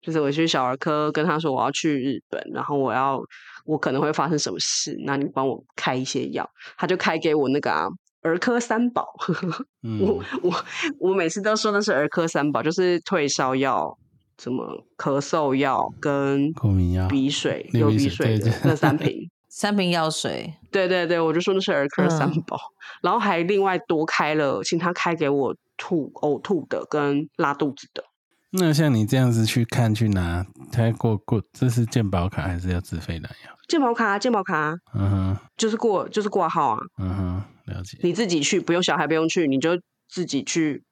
[0.00, 3.20] 就是我去小儿科跟他说我要去日本，然后我要
[3.64, 7.88] 我可能会发生什么事，那你帮我开一些药，他就开给我那个啊
[8.22, 9.08] 儿科三宝，
[9.82, 10.00] 嗯。
[10.00, 10.64] 我我
[11.00, 13.98] 我每次都说那是儿科三宝，就是退烧药、
[14.42, 19.28] 什么咳嗽药跟过敏药鼻水、流鼻水的那三瓶。
[19.48, 22.58] 三瓶药水，对对对，我就说那是儿科三嗯宝，
[23.00, 28.04] 然后还另外多开了，请他开给我吐呕吐的跟拉肚子的。
[28.50, 33.56] 那像你这样子去看去拿，他过过这是健保卡还是要自费拿药？
[33.66, 37.98] 健保卡，健保卡嗯哼，就是过就是挂号啊，嗯哼，了解。
[38.02, 39.70] 你自己去，不用小孩不用去，你就
[40.06, 40.84] 自己去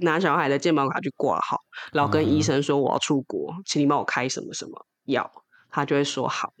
[0.00, 1.58] 拿小孩的健保卡去挂号，
[1.92, 5.30] 然后跟医嗯生说我要出国，请你帮我开什么什么药，
[5.70, 6.52] 他就会说好。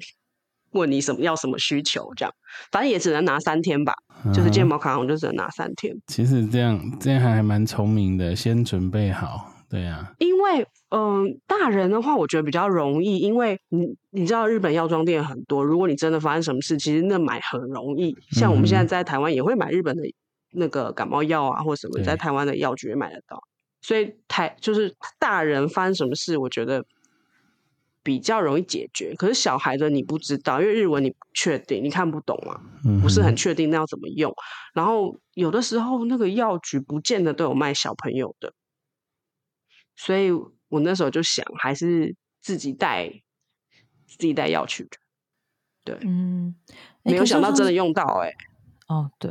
[0.72, 2.32] 问你什么要什么需求，这样
[2.70, 3.92] 反正也只能拿三天吧，
[4.32, 5.92] 就是健保卡我就只能拿三天。
[6.06, 18.16] 其实这样这样还蛮聪明的，先准备好，对啊，因为嗯、大人的话，我觉得比较容易，因为你你知道日本药妆店很多，如果你真的发生什么事，其实那买很容易。
[18.30, 20.02] 像我们现在在台湾也会买日本的
[20.52, 23.42] 那个感冒药啊，或什么，在台湾的药局也买得到。
[23.82, 26.84] 所以台就是大人发生什么事，我觉得
[28.02, 29.14] 比较容易解决。
[29.16, 34.34] 可是小孩的你不知道，因为日文你不确定，你看不懂嘛，嗯不是很哼确定那要怎么用。
[34.74, 38.52] 然后有的时候那个药局不见得都有卖小朋友的，
[39.96, 40.30] 所以
[40.68, 43.08] 我那时候就想，还是自己带
[44.06, 44.90] 自己带药去的。
[45.82, 46.54] 对，嗯，
[47.04, 47.72] 诶没有想到真的。
[47.72, 48.30] 用到哎、
[48.86, 49.30] 说哦，对，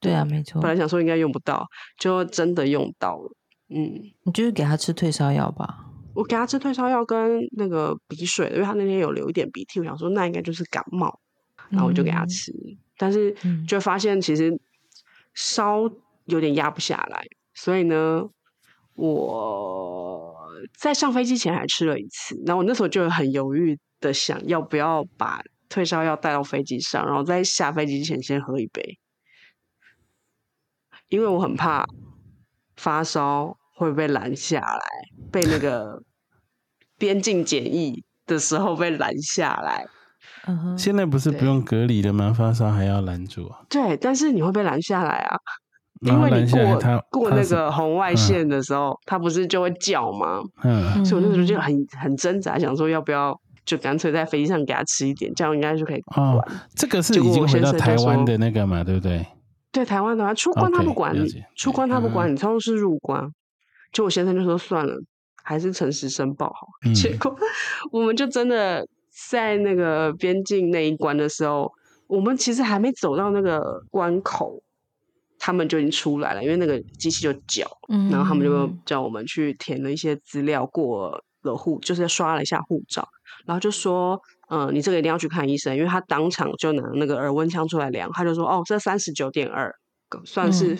[0.00, 0.70] 对啊，没错本。
[0.70, 1.66] 来想说应该用不到，
[1.98, 3.36] 就真的用到了。
[3.68, 3.92] 嗯，
[4.24, 5.86] 你就是给他吃退烧药吧。
[6.12, 11.20] 我给他吃退烧药跟那个鼻水，因为他那天有流一点鼻涕，我想说那应该就是感冒，
[11.68, 12.52] 然后我就给他嗯吃，
[12.98, 14.52] 但是嗯就发现其实
[15.34, 15.88] 烧
[16.24, 18.24] 有点压不下来，所以呢，
[18.94, 20.34] 我
[20.76, 28.98] 在上飞机前还吃了一次，然后我那时候就很犹豫的想要不要把退烧药带到飞机上，然后在下飞机前先喝一杯，
[31.10, 31.84] 因为我很怕
[32.76, 34.80] 发烧会被拦下来，
[35.30, 36.02] 被那个
[36.98, 39.84] 边境检疫的时候被拦下来。
[40.46, 42.32] 嗯哼，现在不是不用隔离了吗？
[42.32, 43.60] 发烧还要拦住啊？
[43.68, 45.36] 对，但是你会被拦下来啊，
[46.00, 50.40] 因为你过下来他过那个红外嗯线的时候，它不是就会叫吗？
[50.62, 59.26] 嗯所以我那时候就嗯很很挣扎，想说要不要就干脆在飞机上给他吃一点，这样应该就可以哦管。，这个是已经回到我先生台湾的那个嘛，对不对？
[59.72, 63.30] 对台湾的话，出关他不管你出对关他不管嗯你，通常是入关。
[63.92, 64.94] 就我先生就说算了，
[65.42, 66.68] 还是诚实申报好。
[66.86, 67.36] 嗯结果
[67.92, 68.86] 我们就真的
[69.28, 71.72] 在那个边境那一关的时候，
[72.06, 74.62] 我们其实还没走到那个关口，
[75.38, 77.66] 他们就已经出来了，因为那个机器就叫，
[78.10, 83.08] 然后他们就嗯叫我们去填了一些资料，过了户，就是刷了一下护照，
[83.46, 89.74] 然后就说，嗯、你这个一定要去看医生，因为他当场就拿那个耳温枪出来量，他就说，哦，这三十九点二，
[90.24, 90.78] 算是、嗯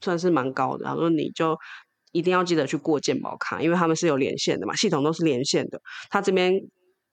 [0.00, 1.56] 算是蛮高的，然后说你就。
[2.14, 5.80] 一定要记得去过健保卡，因为他们是有连线的嘛，系统都是连线的。
[6.10, 6.52] 他这边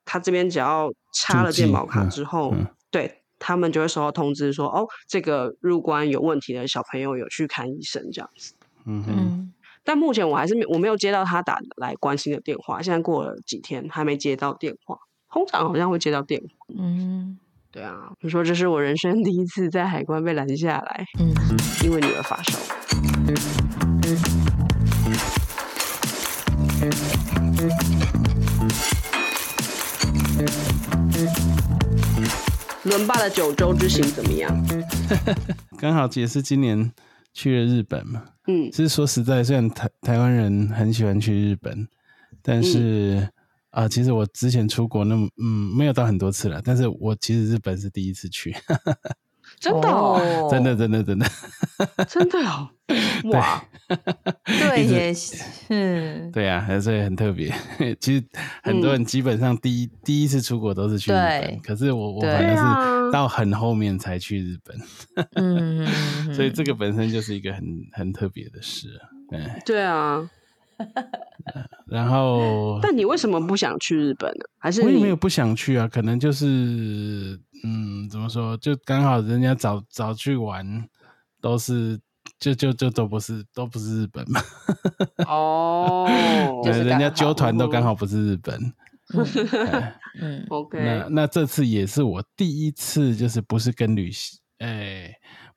[0.03, 8.53] 他这边只要插了健保卡嗯之后，嗯对他们就会收到通知说，哦，这个入关有问题的小朋友有去看医生这样子。
[8.85, 9.53] 嗯哼，嗯
[9.85, 14.97] 但目前我还是没我没有接到他打来关心的电话，现在过了几天还没接到电话，
[15.31, 16.47] 通常好像会接到电话。
[16.77, 17.37] 嗯
[17.71, 21.31] 对啊，就说这是我人生第一次在海关被拦下来，嗯，
[21.83, 22.57] 因为女儿发烧。
[32.85, 34.65] 伦巴的九州之行怎么样？
[35.77, 36.91] 刚好也是今年
[37.33, 38.23] 去了日本嘛。
[38.47, 41.87] 嗯其实说实在，虽然台台湾人很喜欢去日本，
[42.41, 43.29] 但是
[43.71, 48.55] 啊、其实我之前出国那么嗯没有到很多次了，但是我其实日本是第一次去，
[49.59, 51.25] 真的哦，真的真的真的，
[52.07, 52.69] 真的哦，
[53.31, 53.63] 哇，
[54.45, 57.53] 对，也是，对啊，所以很特别。
[57.99, 58.23] 其实
[58.63, 64.77] 很多人基本上第一、第一次出国都是去日本，可是我我反而是到很后面才去日本，
[65.35, 69.09] 嗯，嗯所以这个本身就是一个很很特别的事啊。
[69.29, 70.27] 对，对啊，
[71.87, 74.45] 然后但你为什么不想去日本呢？
[74.57, 80.87] 还是我也没有不想去啊，可能就是嗯，怎么说，就刚好人家早早去玩，
[81.41, 81.99] 都是
[82.39, 84.41] 就就就都不是都不是日本嘛，
[85.27, 88.73] 哦，对，人家就是人家纠团都刚好不是日本。
[89.71, 95.11] 哎嗯 OK，那那这次也是我第一次，就是不是跟旅行，哎，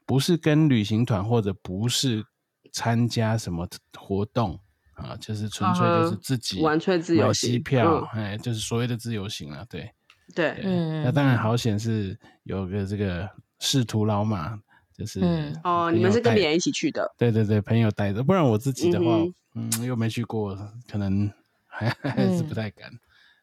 [0.06, 2.24] 不是跟旅行团，或者不是
[2.72, 4.58] 参加什么活动
[4.94, 8.24] 啊，就是纯粹就是自己完全自由机票，嗯。
[8.24, 9.90] 哎，就是所谓的自由行了，对。
[10.34, 13.28] 对，对，嗯那当然好险是有个这个
[13.58, 14.58] 仕途老马，
[14.96, 15.54] 就是嗯。
[15.64, 19.16] 哦，你们是跟别人一起去的，对对对，朋友带着，不然我自己的话，
[19.54, 20.56] 嗯嗯又没去过，
[20.90, 21.30] 可能
[21.66, 22.56] 还 还是不嗯。
[22.56, 22.90] 太敢。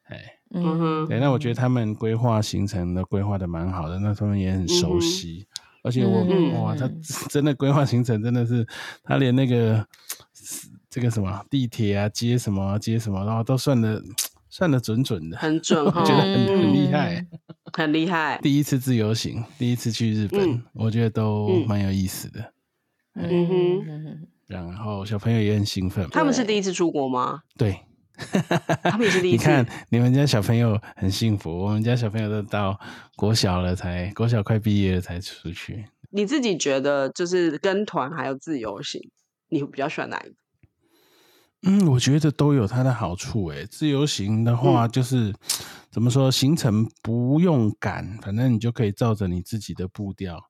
[0.04, 0.78] 哎，嗯。
[0.78, 1.54] 哼对，那我觉得。
[1.54, 5.46] 他们规划行程都规划的蛮好的，那他们也很熟悉，
[5.84, 7.00] 而且我、嗯哇，他嗯。
[7.28, 8.66] 真的规划行程真的是，
[9.04, 9.86] 他连那个
[10.90, 14.02] 这个什么地铁啊、接什么啊接什么，然后都算的
[14.48, 17.14] 算的准准的，很准哈，我觉得很很厉害。
[17.32, 17.38] 嗯
[17.72, 22.52] 很厉害，第一次自由行，第一次去日本，嗯我觉得都嗯蛮有意思的。
[23.14, 27.42] 嗯哼嗯然后小朋友也很兴奋，他们是第一次出国吗？
[27.56, 27.78] 对，
[28.82, 32.76] 他们也是第一次，你看你们家小朋友很幸福，我们家小朋友都到
[33.14, 35.84] 国小了才，国小快毕业了才出去。
[36.10, 39.00] 你自己觉得就是跟团还有自由行，
[39.48, 40.34] 你比较喜欢哪一个？
[41.62, 43.46] 嗯，我觉得都有它的好处。
[43.48, 45.34] 诶，自由行的话，嗯就是、
[45.90, 50.42] 怎么说，行程不用赶，反正你就可以照着你自己的步调。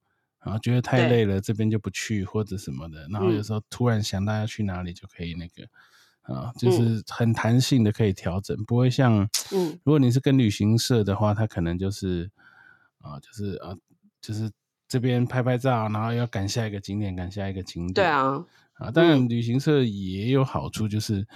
[0.44, 3.06] 然后觉得太累了，这边就不去或者什么的。
[3.10, 5.64] 然后有嗯时候突然想到要去哪里，就可以那个
[6.34, 12.30] 啊，嗯就是很弹性的可以调整，不会像嗯如果你是跟旅行社的话，他可能就是
[13.00, 13.76] 啊，就是啊，
[14.22, 14.50] 就是
[14.88, 17.92] 这边拍拍照，然后要赶下一个景点，赶下一个景点。
[17.92, 18.42] 对啊，
[18.80, 21.26] 啊，当然旅行社也有好处，就是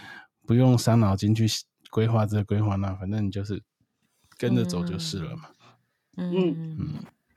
[0.47, 1.47] 不用伤脑筋去
[1.91, 3.63] 规划这规划那，反正你就是
[4.37, 5.45] 跟着走就是了嘛。
[6.17, 6.95] 嗯嗯。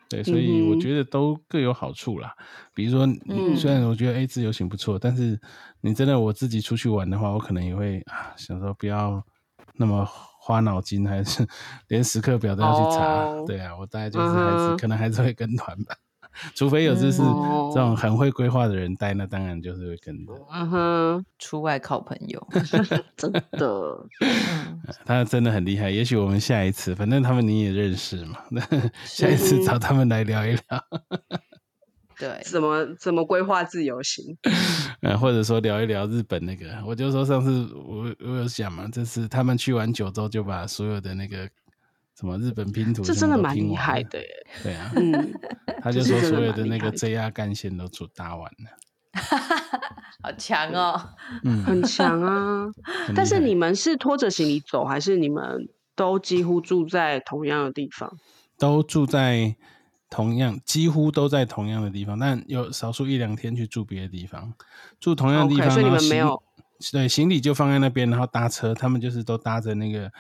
[0.10, 2.34] 对，所以我觉得都各有好处啦。
[2.74, 3.06] 比如说，
[3.58, 5.38] 虽然我觉得 A 自由行不错，但是
[5.82, 9.22] 你真的我自己出去玩的话，我可能也会啊想说不要
[9.76, 10.08] 那么
[10.40, 11.46] 花脑筋，还是
[11.90, 13.04] 连时刻表都要去查。
[13.04, 13.44] 哦。
[13.46, 15.94] 对啊，我大概就是还是、可能还是会跟团吧，
[16.56, 17.58] 除非有就是嗯。
[17.74, 20.34] 这种很会规划的人带，那当然就是会跟着。
[20.52, 22.48] 嗯哼，出外靠朋友，
[23.16, 28.62] 真的，嗯 他真的很厉害，也许我们下一次，反正他们你也认识嘛， 那
[29.06, 30.62] 下一次找他们来聊一聊，
[32.18, 34.36] 对，怎么怎么规划自由行？
[35.02, 41.48] 嗯，或者说聊一聊日本那个，我就说上次我我有想嘛，这次他们去完九州就把所有的那个
[42.20, 44.28] 什么日本拼图，这真的蛮厉害，的耶。
[44.64, 45.34] 对啊，嗯，
[45.82, 48.72] 他就说所有的那个 JR 干线都做搭完了，
[50.24, 51.10] 好强哦，
[51.44, 52.66] 嗯，很强啊。
[53.16, 58.18] 但是你们是拖着行李走，还是你们都几乎住在同样的地方？
[58.58, 59.56] 都住在
[60.10, 64.52] 同样，几乎都在同样的地方，但有少数一两天去住别的地方，
[65.00, 66.42] 住同样的地方，所以你们没有
[66.92, 70.12] 对行李就放在那边，然后搭车，他们就是都搭着那个呃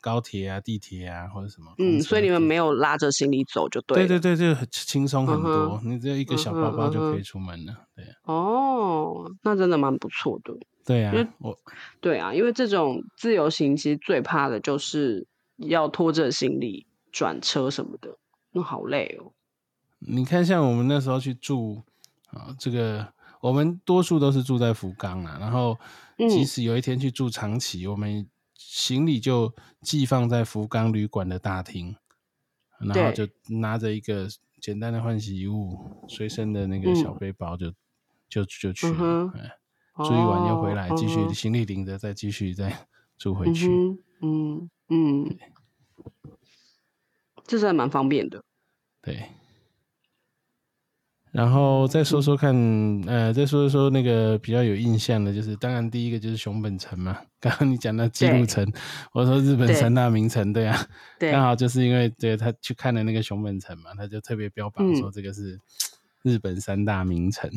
[0.00, 1.72] 高铁啊、地铁啊或者什么。
[1.78, 4.08] 嗯，所以你们没有拉着行李走就对了。
[4.08, 7.86] 对对对，就很轻松很嗯多，哼你只有一个小包包就可以出门了。
[7.94, 10.54] 对啊哦，那真的蛮不错的。
[10.84, 11.56] 对啊，我
[12.00, 18.16] 对啊，因为这种自由行其实最怕的就是要拖着行李转车什么的，
[18.52, 19.32] 那好累哦。
[19.98, 21.82] 你看，像我们那时候去住
[22.30, 25.76] 啊，这个我们多数都是住在福冈啊，然后
[26.18, 28.26] 即嗯使有一天去住长崎，我们
[28.76, 31.96] 行李就寄放在福冈旅馆的大厅，
[32.78, 34.28] 然后就拿着一个
[34.60, 37.72] 简单的换洗衣物、随身的那个小背包就、
[38.28, 39.32] 就就去了，
[39.96, 42.86] 住一晚又回来，继续行李拎着，再继续再
[43.16, 43.66] 住回去。
[43.66, 44.70] 嗯，嗯。
[44.88, 45.38] 嗯，
[47.46, 48.44] 这是还蛮方便的。
[49.00, 49.30] 对，
[51.36, 52.54] 然后再说说看，
[53.06, 57.14] 呃，再说说那个比较有印象的，就是当然第一个就是熊本城嘛。
[57.38, 58.66] 刚刚你讲到姬路城，
[59.12, 61.30] 我说日本三大名城，对啊，对。
[61.32, 64.96] 刚好就是因为对他去看了那个熊本城嘛，他就特别标榜嗯。
[64.96, 65.60] 说这个是
[66.22, 67.50] 日本三大名城。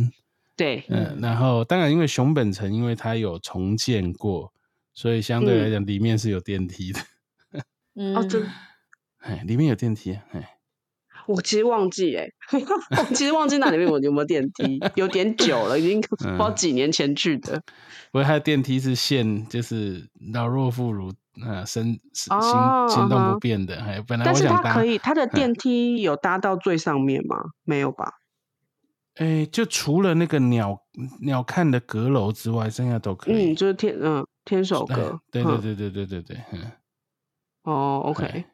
[0.58, 4.52] 对，嗯，然后当然因为熊本城，因为它有重建过，
[4.94, 7.00] 所以相对来嗯讲里面是有电梯的，
[7.96, 8.14] 嗯。
[8.14, 8.46] 哦，真
[9.20, 10.59] 哎，里面有电梯，哎。
[11.30, 12.28] 我其实忘记哎、
[12.90, 17.62] 我 其实忘记那里面有有没有电梯，有点久了，已经不知道嗯几年前去的。
[18.12, 21.14] 不过它的电梯是限，就是老弱妇孺
[21.48, 23.80] 啊，身行哦行动不便的。
[23.82, 27.38] 还本来但是它可以，它的电梯有搭到最上面吗？
[27.64, 28.14] 没有吧？
[29.16, 30.82] 哎，就除了那个鸟
[31.22, 33.52] 鸟看的阁楼之外，剩下都可以。
[33.52, 35.20] 嗯，就是天嗯天守哎阁。
[35.32, 36.72] 对对嗯对对对对对，嗯，
[37.64, 38.46] 哦，OK，哎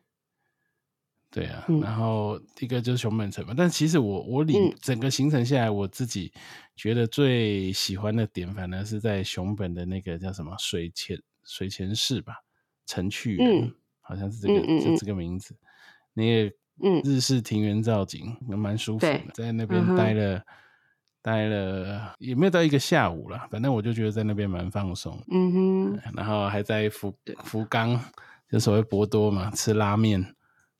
[1.35, 1.81] 对啊，嗯。
[1.81, 4.73] 然后一个就是熊本城嘛，但其实我我里、嗯。
[4.81, 6.31] 整个行程下来，我自己
[6.75, 12.35] 觉得最喜欢的点，反而是在熊本的那个叫什么水前水前市吧，
[12.85, 15.55] 城去园，嗯好像是这个、就这个名字，
[16.13, 17.01] 那个嗯。
[17.03, 20.41] 日式庭园造景，蛮舒服的，在那边待了。
[21.25, 27.11] 待了也没有到一个下午了，反正我就觉得在那边蛮放松，嗯哼，然后还在福
[27.43, 27.99] 福冈，
[28.47, 30.23] 就所谓博多嘛，吃拉面。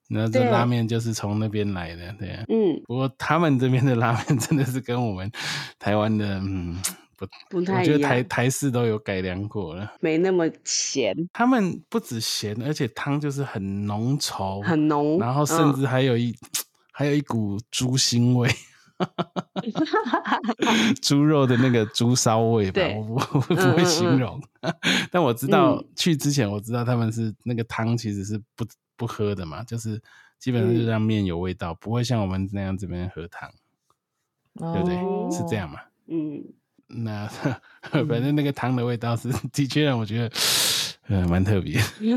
[0.08, 2.44] 那这拉面就是从那边来的，对、啊。
[2.48, 5.32] 嗯，不过他们这边的拉面 真的是跟我们
[5.80, 6.80] 台湾的，嗯，
[7.18, 9.94] 不，不太一我觉得台，台式都有改良过了。
[10.02, 15.74] 没那么咸，他们不止咸，而且汤就是很浓稠，很浓，然后甚嗯。
[15.76, 16.36] 至还有一、
[16.92, 18.48] 还有一股猪腥味，
[21.02, 23.86] 猪肉的那个猪骚味吧，对我不我不嗯会嗯嗯。
[23.86, 24.40] 形容，
[25.12, 25.86] 但我知道、嗯。
[25.96, 28.64] 去之前我知道他们是那个汤其实是不
[28.96, 30.02] 不喝的嘛，就是
[30.40, 33.50] 基本上就嗯让面有味道，不会像我们那样这边喝汤，
[34.56, 34.96] 对不对？
[34.98, 35.80] 哦是这样嘛？
[36.08, 36.44] 嗯，
[37.04, 37.28] 那
[37.92, 40.32] 反正那个汤的味道是的确让我觉得。
[41.08, 41.80] 呃，蛮特别，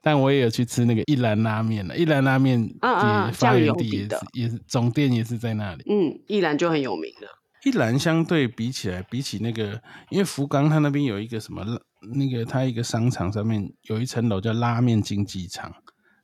[0.00, 1.94] 但我也有去吃那个一兰拉面了。
[1.94, 5.84] 一兰拉面啊啊也发源地也是也是总店也是在那里。
[5.90, 7.28] 嗯，一兰就很有名了，
[7.66, 15.72] 一兰相对比起来，比起那个，因为福冈它那边有一个什么拉那个它一个商场上面有一层楼叫拉面竞技场，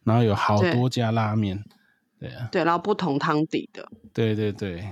[0.05, 1.63] 然后有好多家拉面。
[2.19, 4.89] 对啊，对，然后不同汤底的，对对对，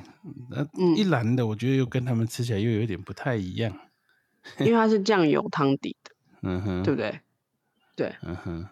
[0.51, 3.75] 那、嗯一兰的我觉得又跟他们吃起来又有一点不太一样。
[4.59, 6.11] 因为它是酱油汤底的，
[6.43, 7.21] 嗯哼，对不对？
[7.97, 8.69] 对，嗯哼，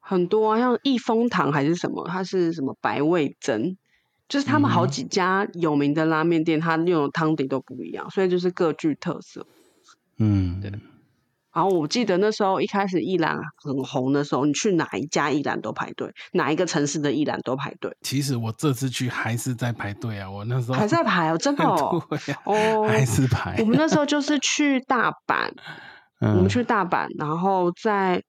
[0.00, 3.76] 很多啊，像益丰堂还是什么，它是什么白味噌，
[4.26, 9.46] 就是他们好几家有名的拉面店，它用的汤底都不一样，所以就是各具特色。
[10.16, 10.72] 嗯，对
[11.54, 22.86] 然后我记得那时候一开始一兰很红的时候，你去哪一家一兰都排队，哪一个城市的一兰都排队，其实我这次去还是在排队啊，我那时候还在排哦，真的哦。
[22.88, 23.56] 还是排。
[23.58, 25.50] 我们那时候就是去大阪，
[26.20, 28.22] 嗯我们去大阪，然后在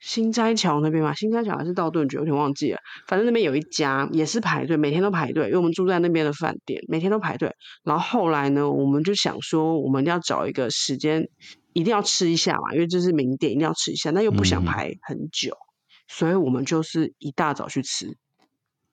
[0.00, 2.78] 新斋桥那边嘛，新斋桥还是道顿崛，有点忘记了。
[3.06, 7.52] 反正那边有一家也是排队，每天都排队，因为我们住在那边的饭店，每天都排队。
[7.84, 11.22] 然后后来呢，我们就想说，我们要找一个时间，
[11.72, 15.56] 一定要吃一下嘛，因为这是名店，一定要吃一下，那又不想嗯排很久，
[16.08, 18.16] 所以我们就是一大早去吃。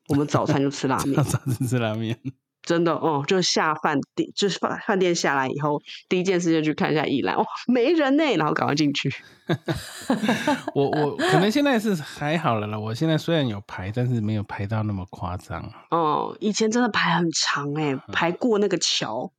[0.10, 2.18] 我们早餐就吃拉面 早，餐吃吃拉面，
[2.64, 9.14] 真的哦，就下饭店，就是饭饭店下来以后，第一件事就去看一下一兰，哇，没人呢，然后赶快进去。
[10.76, 12.80] 我我可能现在是还好了啦。
[12.80, 15.70] 我现在虽然有排，但是没有排到那么夸张。
[15.92, 19.32] 哦，以前真的排很长哎、排过那个桥，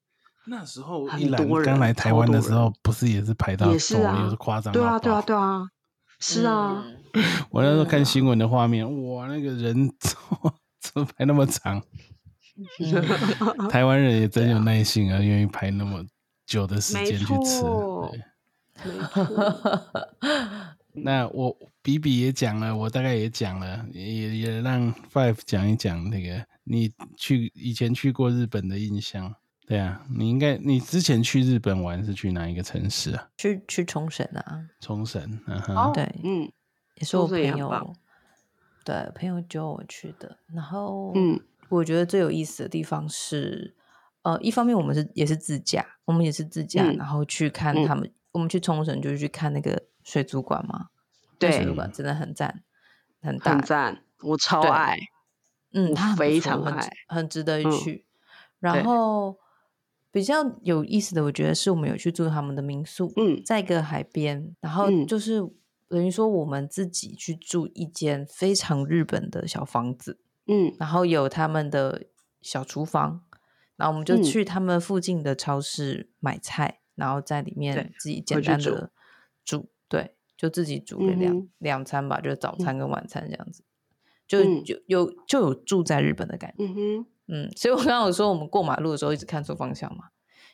[0.49, 5.68] 那时候很多人刚来台湾的时候，不是也是排到也是啊也是夸张到对啊，对啊，爆对啊，
[6.18, 9.90] 是啊，嗯 我那时候看新闻的画面，哇，那个人
[10.80, 11.82] 怎么排那么长？
[12.80, 16.05] 嗯 台湾人也真有耐心啊，愿意排那么
[16.46, 17.62] 久的时没间去吃。
[20.92, 29.34] 那我比比也讲了，我大概也讲了，也也让 Five 讲一讲那个你去以前去过日本的印象。
[29.68, 33.28] 对啊，你应该你之前去日本玩是去哪一个城市啊？
[33.36, 36.50] 去去冲绳啊，冲绳，嗯哼，哦对嗯
[36.94, 37.94] 也是我朋友
[38.82, 40.38] 对朋友揪我去的。
[40.54, 41.38] 然后，嗯，
[41.68, 43.76] 我觉得最有意思的地方是，
[44.22, 48.10] 呃，一方面我们是也是自驾，我们也是自驾，嗯然后去看嗯他们。
[48.32, 50.88] 我们去冲绳就是去看那个水族馆嘛，
[51.38, 52.62] 对水族馆真的很赞，
[53.20, 54.98] 很大很，赞，我超对爱，
[55.72, 57.96] 嗯，非错很值常爱很值得一去。
[57.96, 58.04] 对
[58.60, 59.36] 然后
[60.18, 63.40] 比较有意思的，我觉得是我们有去住他们的民宿，嗯。
[63.44, 65.06] 在一个海边，然后嗯。
[65.06, 65.40] 就是
[65.88, 70.74] 等于说我们自己去住一间非常日本的小房子，嗯。
[70.76, 72.06] 然后有他们的
[72.42, 73.22] 小厨房，
[73.76, 74.22] 然后我们就嗯。
[74.24, 78.90] 去他们附近的超市买菜，然后在里面自己简单的
[79.44, 82.64] 煮，对，就自己煮个两、嗯两餐吧，就是早嗯。
[82.64, 83.62] 餐跟晚餐这样子，
[84.26, 84.40] 就
[84.86, 86.64] 有就有住在日本的感觉。
[86.64, 90.04] 嗯哼，嗯，所以我刚刚有说我们过马路的时候一直看错方向嘛，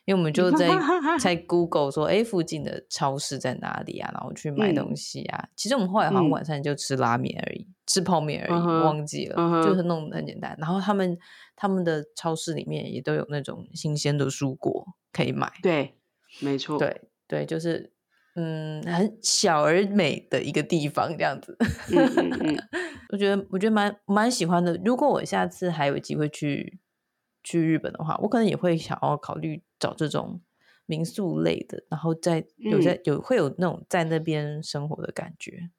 [0.04, 0.68] 因为我们就在
[1.18, 4.10] 在 Google 说，哎，附近的超市在哪里啊？
[4.12, 5.48] 然后去买嗯东西啊。
[5.56, 10.54] 其实我们后来好像嗯晚上就吃拉面而已，吃泡面而已，嗯忘记了，嗯就是弄得很简单。
[10.58, 11.16] 然后他们
[11.56, 15.94] 他们的超市里面也都有那种新鲜的蔬果可以买，对，
[16.40, 17.92] 没错，，对对，就是
[18.34, 21.56] 嗯很小而美的一个地方这样子。
[21.92, 22.68] 嗯嗯 嗯，
[23.10, 24.78] 我觉得我觉得蛮蛮喜欢的。
[24.84, 26.78] 如果我下次还有机会去
[27.42, 30.40] 去日本的话，我可能也会想要考虑找这种
[30.86, 35.70] 民宿类的，然后在有在、有会有那种在那边生活的感觉。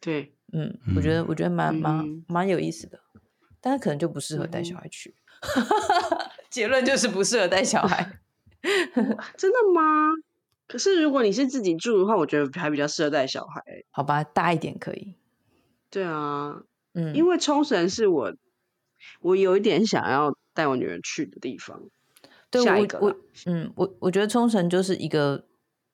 [0.00, 2.98] 对，嗯，我觉得我觉得蛮蛮嗯蛮有意思的，
[3.60, 5.14] 但是可能就不适合带小嗯孩去。
[6.50, 8.18] 结论就是不适合带小孩。
[9.36, 9.82] 真的吗？
[10.70, 13.60] 可是如果你是自己住的话，我觉得还比较适合带小孩。
[13.90, 15.16] 好吧，大一点可以。
[15.90, 16.62] 对啊，
[16.94, 18.32] 嗯，因为冲绳是我
[19.20, 21.82] 我有一点想要带我女儿去的地方。
[22.52, 23.16] 对我我
[23.46, 25.44] 嗯，我我觉得冲绳就是一个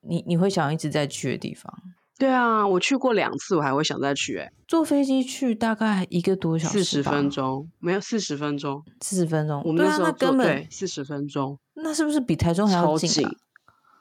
[0.03, 1.73] 你你会想一直在去的地方。
[2.19, 4.53] 对啊，我去过两次，我还会想再去、欸。
[4.69, 8.83] 坐飞机去大概一个多小时，四十分，钟，没有四十分钟。
[9.01, 9.63] 四十分钟。
[9.65, 13.31] 我们那时候根本对四十分钟，那是不是比台中还要超近啊？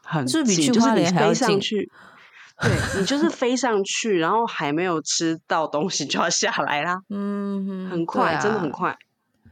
[0.05, 1.91] 很是不是比近就是你去花莲还要飞上近去。
[2.61, 8.71] 对你就是飞上去，然后还没有吃到东西就要下来啦，嗯很快，真的很啊。
[8.71, 8.97] 快。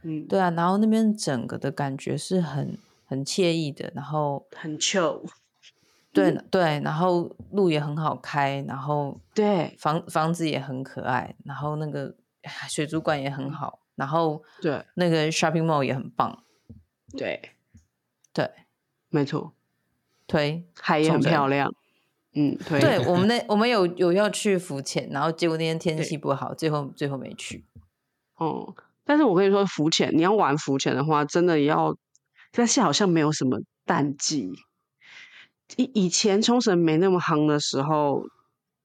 [0.02, 5.20] 嗯，对啊，然后那边整个的感觉是很很惬意的，然后很 chill。
[6.14, 12.14] 对对，然后路也很好开，然后对房房子也很可爱，然后那个
[12.70, 16.44] 水族馆也很好，然后对那个 shopping mall 也很棒，
[17.18, 17.50] 对，
[18.32, 18.48] 对，
[19.08, 19.52] 没错，
[20.26, 20.64] 推。
[20.80, 21.72] 海也很漂亮。
[22.36, 27.64] 嗯，对对我们那 我们有有要去浮潜，然后结果那天天对气不好，最后最后没去。
[28.36, 31.96] 哦，但是我跟你说，浮潜你要玩浮潜的话，真的要，
[32.50, 34.50] 但是好像没有什么淡季。
[35.76, 38.24] 以以前冲绳没那么夯的时候，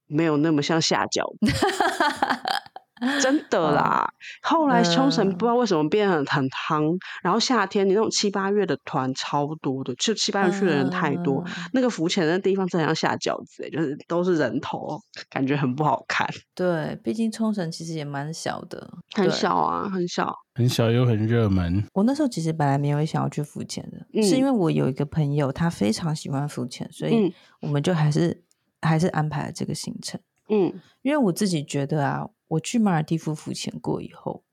[0.05, 1.51] 没有那么像下饺子，
[3.21, 4.07] 真的啦。
[4.41, 20.35] 后来冲绳不知道为什么变得很很夯，然后夏天你那种七八月的团超多的，就七八月去的人太多，嗯那个浮潜的地方真的像下饺子、欸，就是都是人头，感觉很不好看， 对，毕竟冲绳其实也蛮小的，很小啊，很小。
[20.55, 21.81] 很小又很热门。
[21.93, 28.43] 我那时候其实本来没有想要去浮潜的，是因嗯为我有一个朋友，他非常喜欢浮潜，所以嗯我们就还是
[28.81, 30.19] 还是安排了这个行程。
[30.49, 34.43] 嗯，因为我自己觉得啊，我去马尔蒂夫浮潜过以后，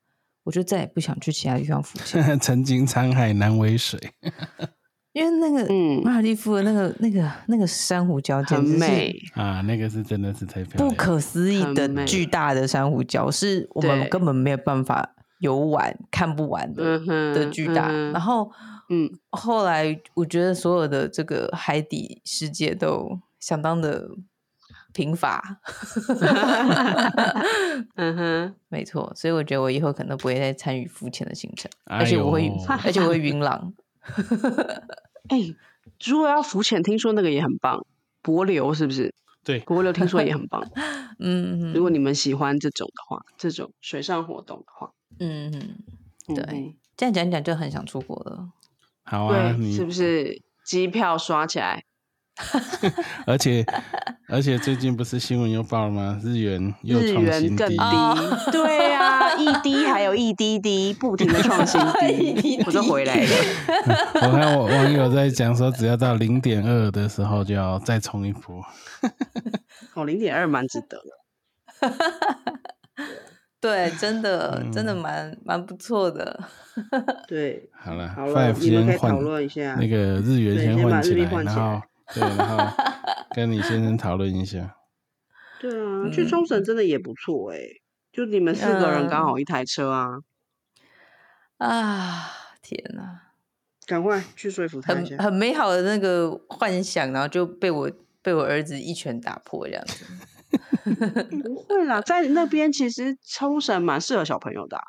[0.45, 3.99] 我就再也不想去其他地方浮潜， 曾经沧海难为水，
[5.13, 9.17] 因为那个嗯马尔蒂夫的那个那个那个珊瑚礁简直是很美。
[9.35, 10.89] 啊，那个是真的是太漂亮。
[10.89, 17.89] 不可思议的巨大的珊瑚礁，是我们根本没有办法游玩、看不完的、嗯哼的巨大。
[17.91, 18.51] 嗯然后
[18.89, 24.09] 嗯，后来我觉得所有的这个海底世界都相当的
[24.97, 25.61] 贫乏，
[27.97, 29.13] 嗯哼，没错。
[29.15, 33.75] 所以我觉得我以后可能不会再参与浮潜的行程，哎而且我会呦，而且我会晕浪。
[35.29, 35.39] 哎、
[36.05, 37.85] 如果要浮潜，听说那个也很棒，
[38.23, 39.13] 柏流是不是？
[39.45, 40.67] 对，柏流听说也很棒。
[41.21, 44.91] 嗯如果你们喜欢这种的话，这种水上活动的话，
[45.21, 45.77] 嗯
[46.35, 48.49] 对，这样讲一讲就很想出国了。
[49.05, 51.85] 好啊，对，是不是机票刷起来？
[53.27, 53.65] 而且
[54.29, 56.21] 而且最近不是新闻又报了吗？
[56.23, 61.81] 日元又日创新低元更低，，哦对啊， 一滴还有一滴滴，不停的创新
[62.11, 63.31] 一滴低，我就回来了。
[64.23, 68.63] 我看我网友在讲说，只要到零点二的时候就要再冲一波。
[69.95, 71.91] 哦，零点二蛮值得的。
[73.61, 76.39] 对，真的真的嗯蛮蛮不错的。
[77.27, 81.83] 对，好了好了，，Five 你们可以先换讨论一下那个日元先对先把换起来，然后
[82.15, 82.85] 对，然后
[83.35, 84.77] 跟你先生讨论一下。
[85.61, 87.59] 对啊，去嗯冲绳真的也不错哎、
[88.13, 90.07] 就你们四个人刚嗯好一台车啊，
[91.59, 92.31] 啊，
[92.63, 93.33] 天哪，
[93.87, 95.17] 赶快去说服他一很下。
[95.17, 97.91] 很美好的那个幻想，然后就被我
[98.21, 100.05] 被我儿子一拳打破这样子。
[101.43, 104.83] 不会啦，在那边其实冲绳蛮适合小朋友的、啊，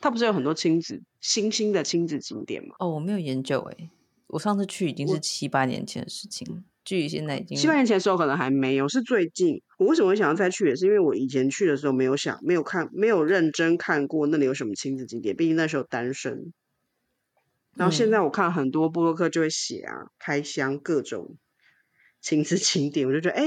[0.00, 2.74] 它不是有很多亲子新兴的亲子景点吗？
[2.78, 3.90] 哦，我没有研究哎，
[4.34, 9.62] 我上次去已经是七八年前的事情，距离现在已经七八年前的时候可能还没有，是最近。
[9.78, 16.52] 我为什么会想要再去，也是因为我以前去的时候没有想、没有看、没有认真看过那里有什么亲子景点，毕竟那时候单身。
[17.76, 21.36] 然后现嗯在我看很多布洛克就会写啊，开箱各种
[22.20, 23.44] 亲子景点，我就觉得，哎，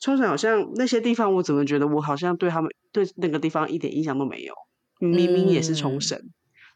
[0.00, 4.54] 冲绳好像那些地方，我怎么觉得我好像对他们对那个地方一点印象都没有，
[5.00, 6.30] 明明也是冲嗯绳，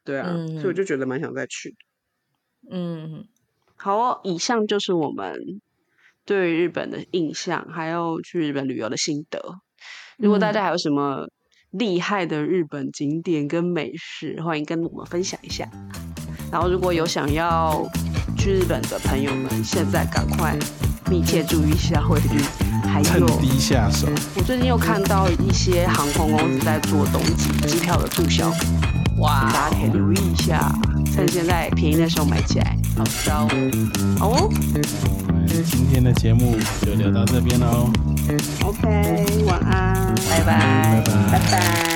[0.04, 1.76] 对啊，所以我嗯就觉得蛮想再去的。
[2.70, 3.26] 嗯
[3.76, 5.60] 好哦，以上就是我们
[6.24, 9.40] 对日本的印象，还有去日本旅游的心得。
[10.16, 11.28] 如果大家还有什么
[11.70, 15.68] 厉害的日本景点跟美食，欢迎跟我们分享一下。
[16.52, 17.84] 然后，如果有想要
[18.38, 20.56] 去日本的朋友们，现在赶快
[21.10, 22.40] 密切注意一下汇率，
[22.88, 24.06] 还趁有低下手，
[24.36, 28.52] 我最近又看到一些航空公司在做冬季机票的促销，
[29.18, 30.72] 哇大家可以留意一下，
[31.12, 32.76] 趁现在便宜的时候买起来。
[32.96, 33.48] 好烧。
[34.18, 34.48] 好哦
[35.46, 37.88] 今天的节目就聊到这边喽
[38.64, 41.93] ，，OK，晚安，拜拜拜拜拜拜。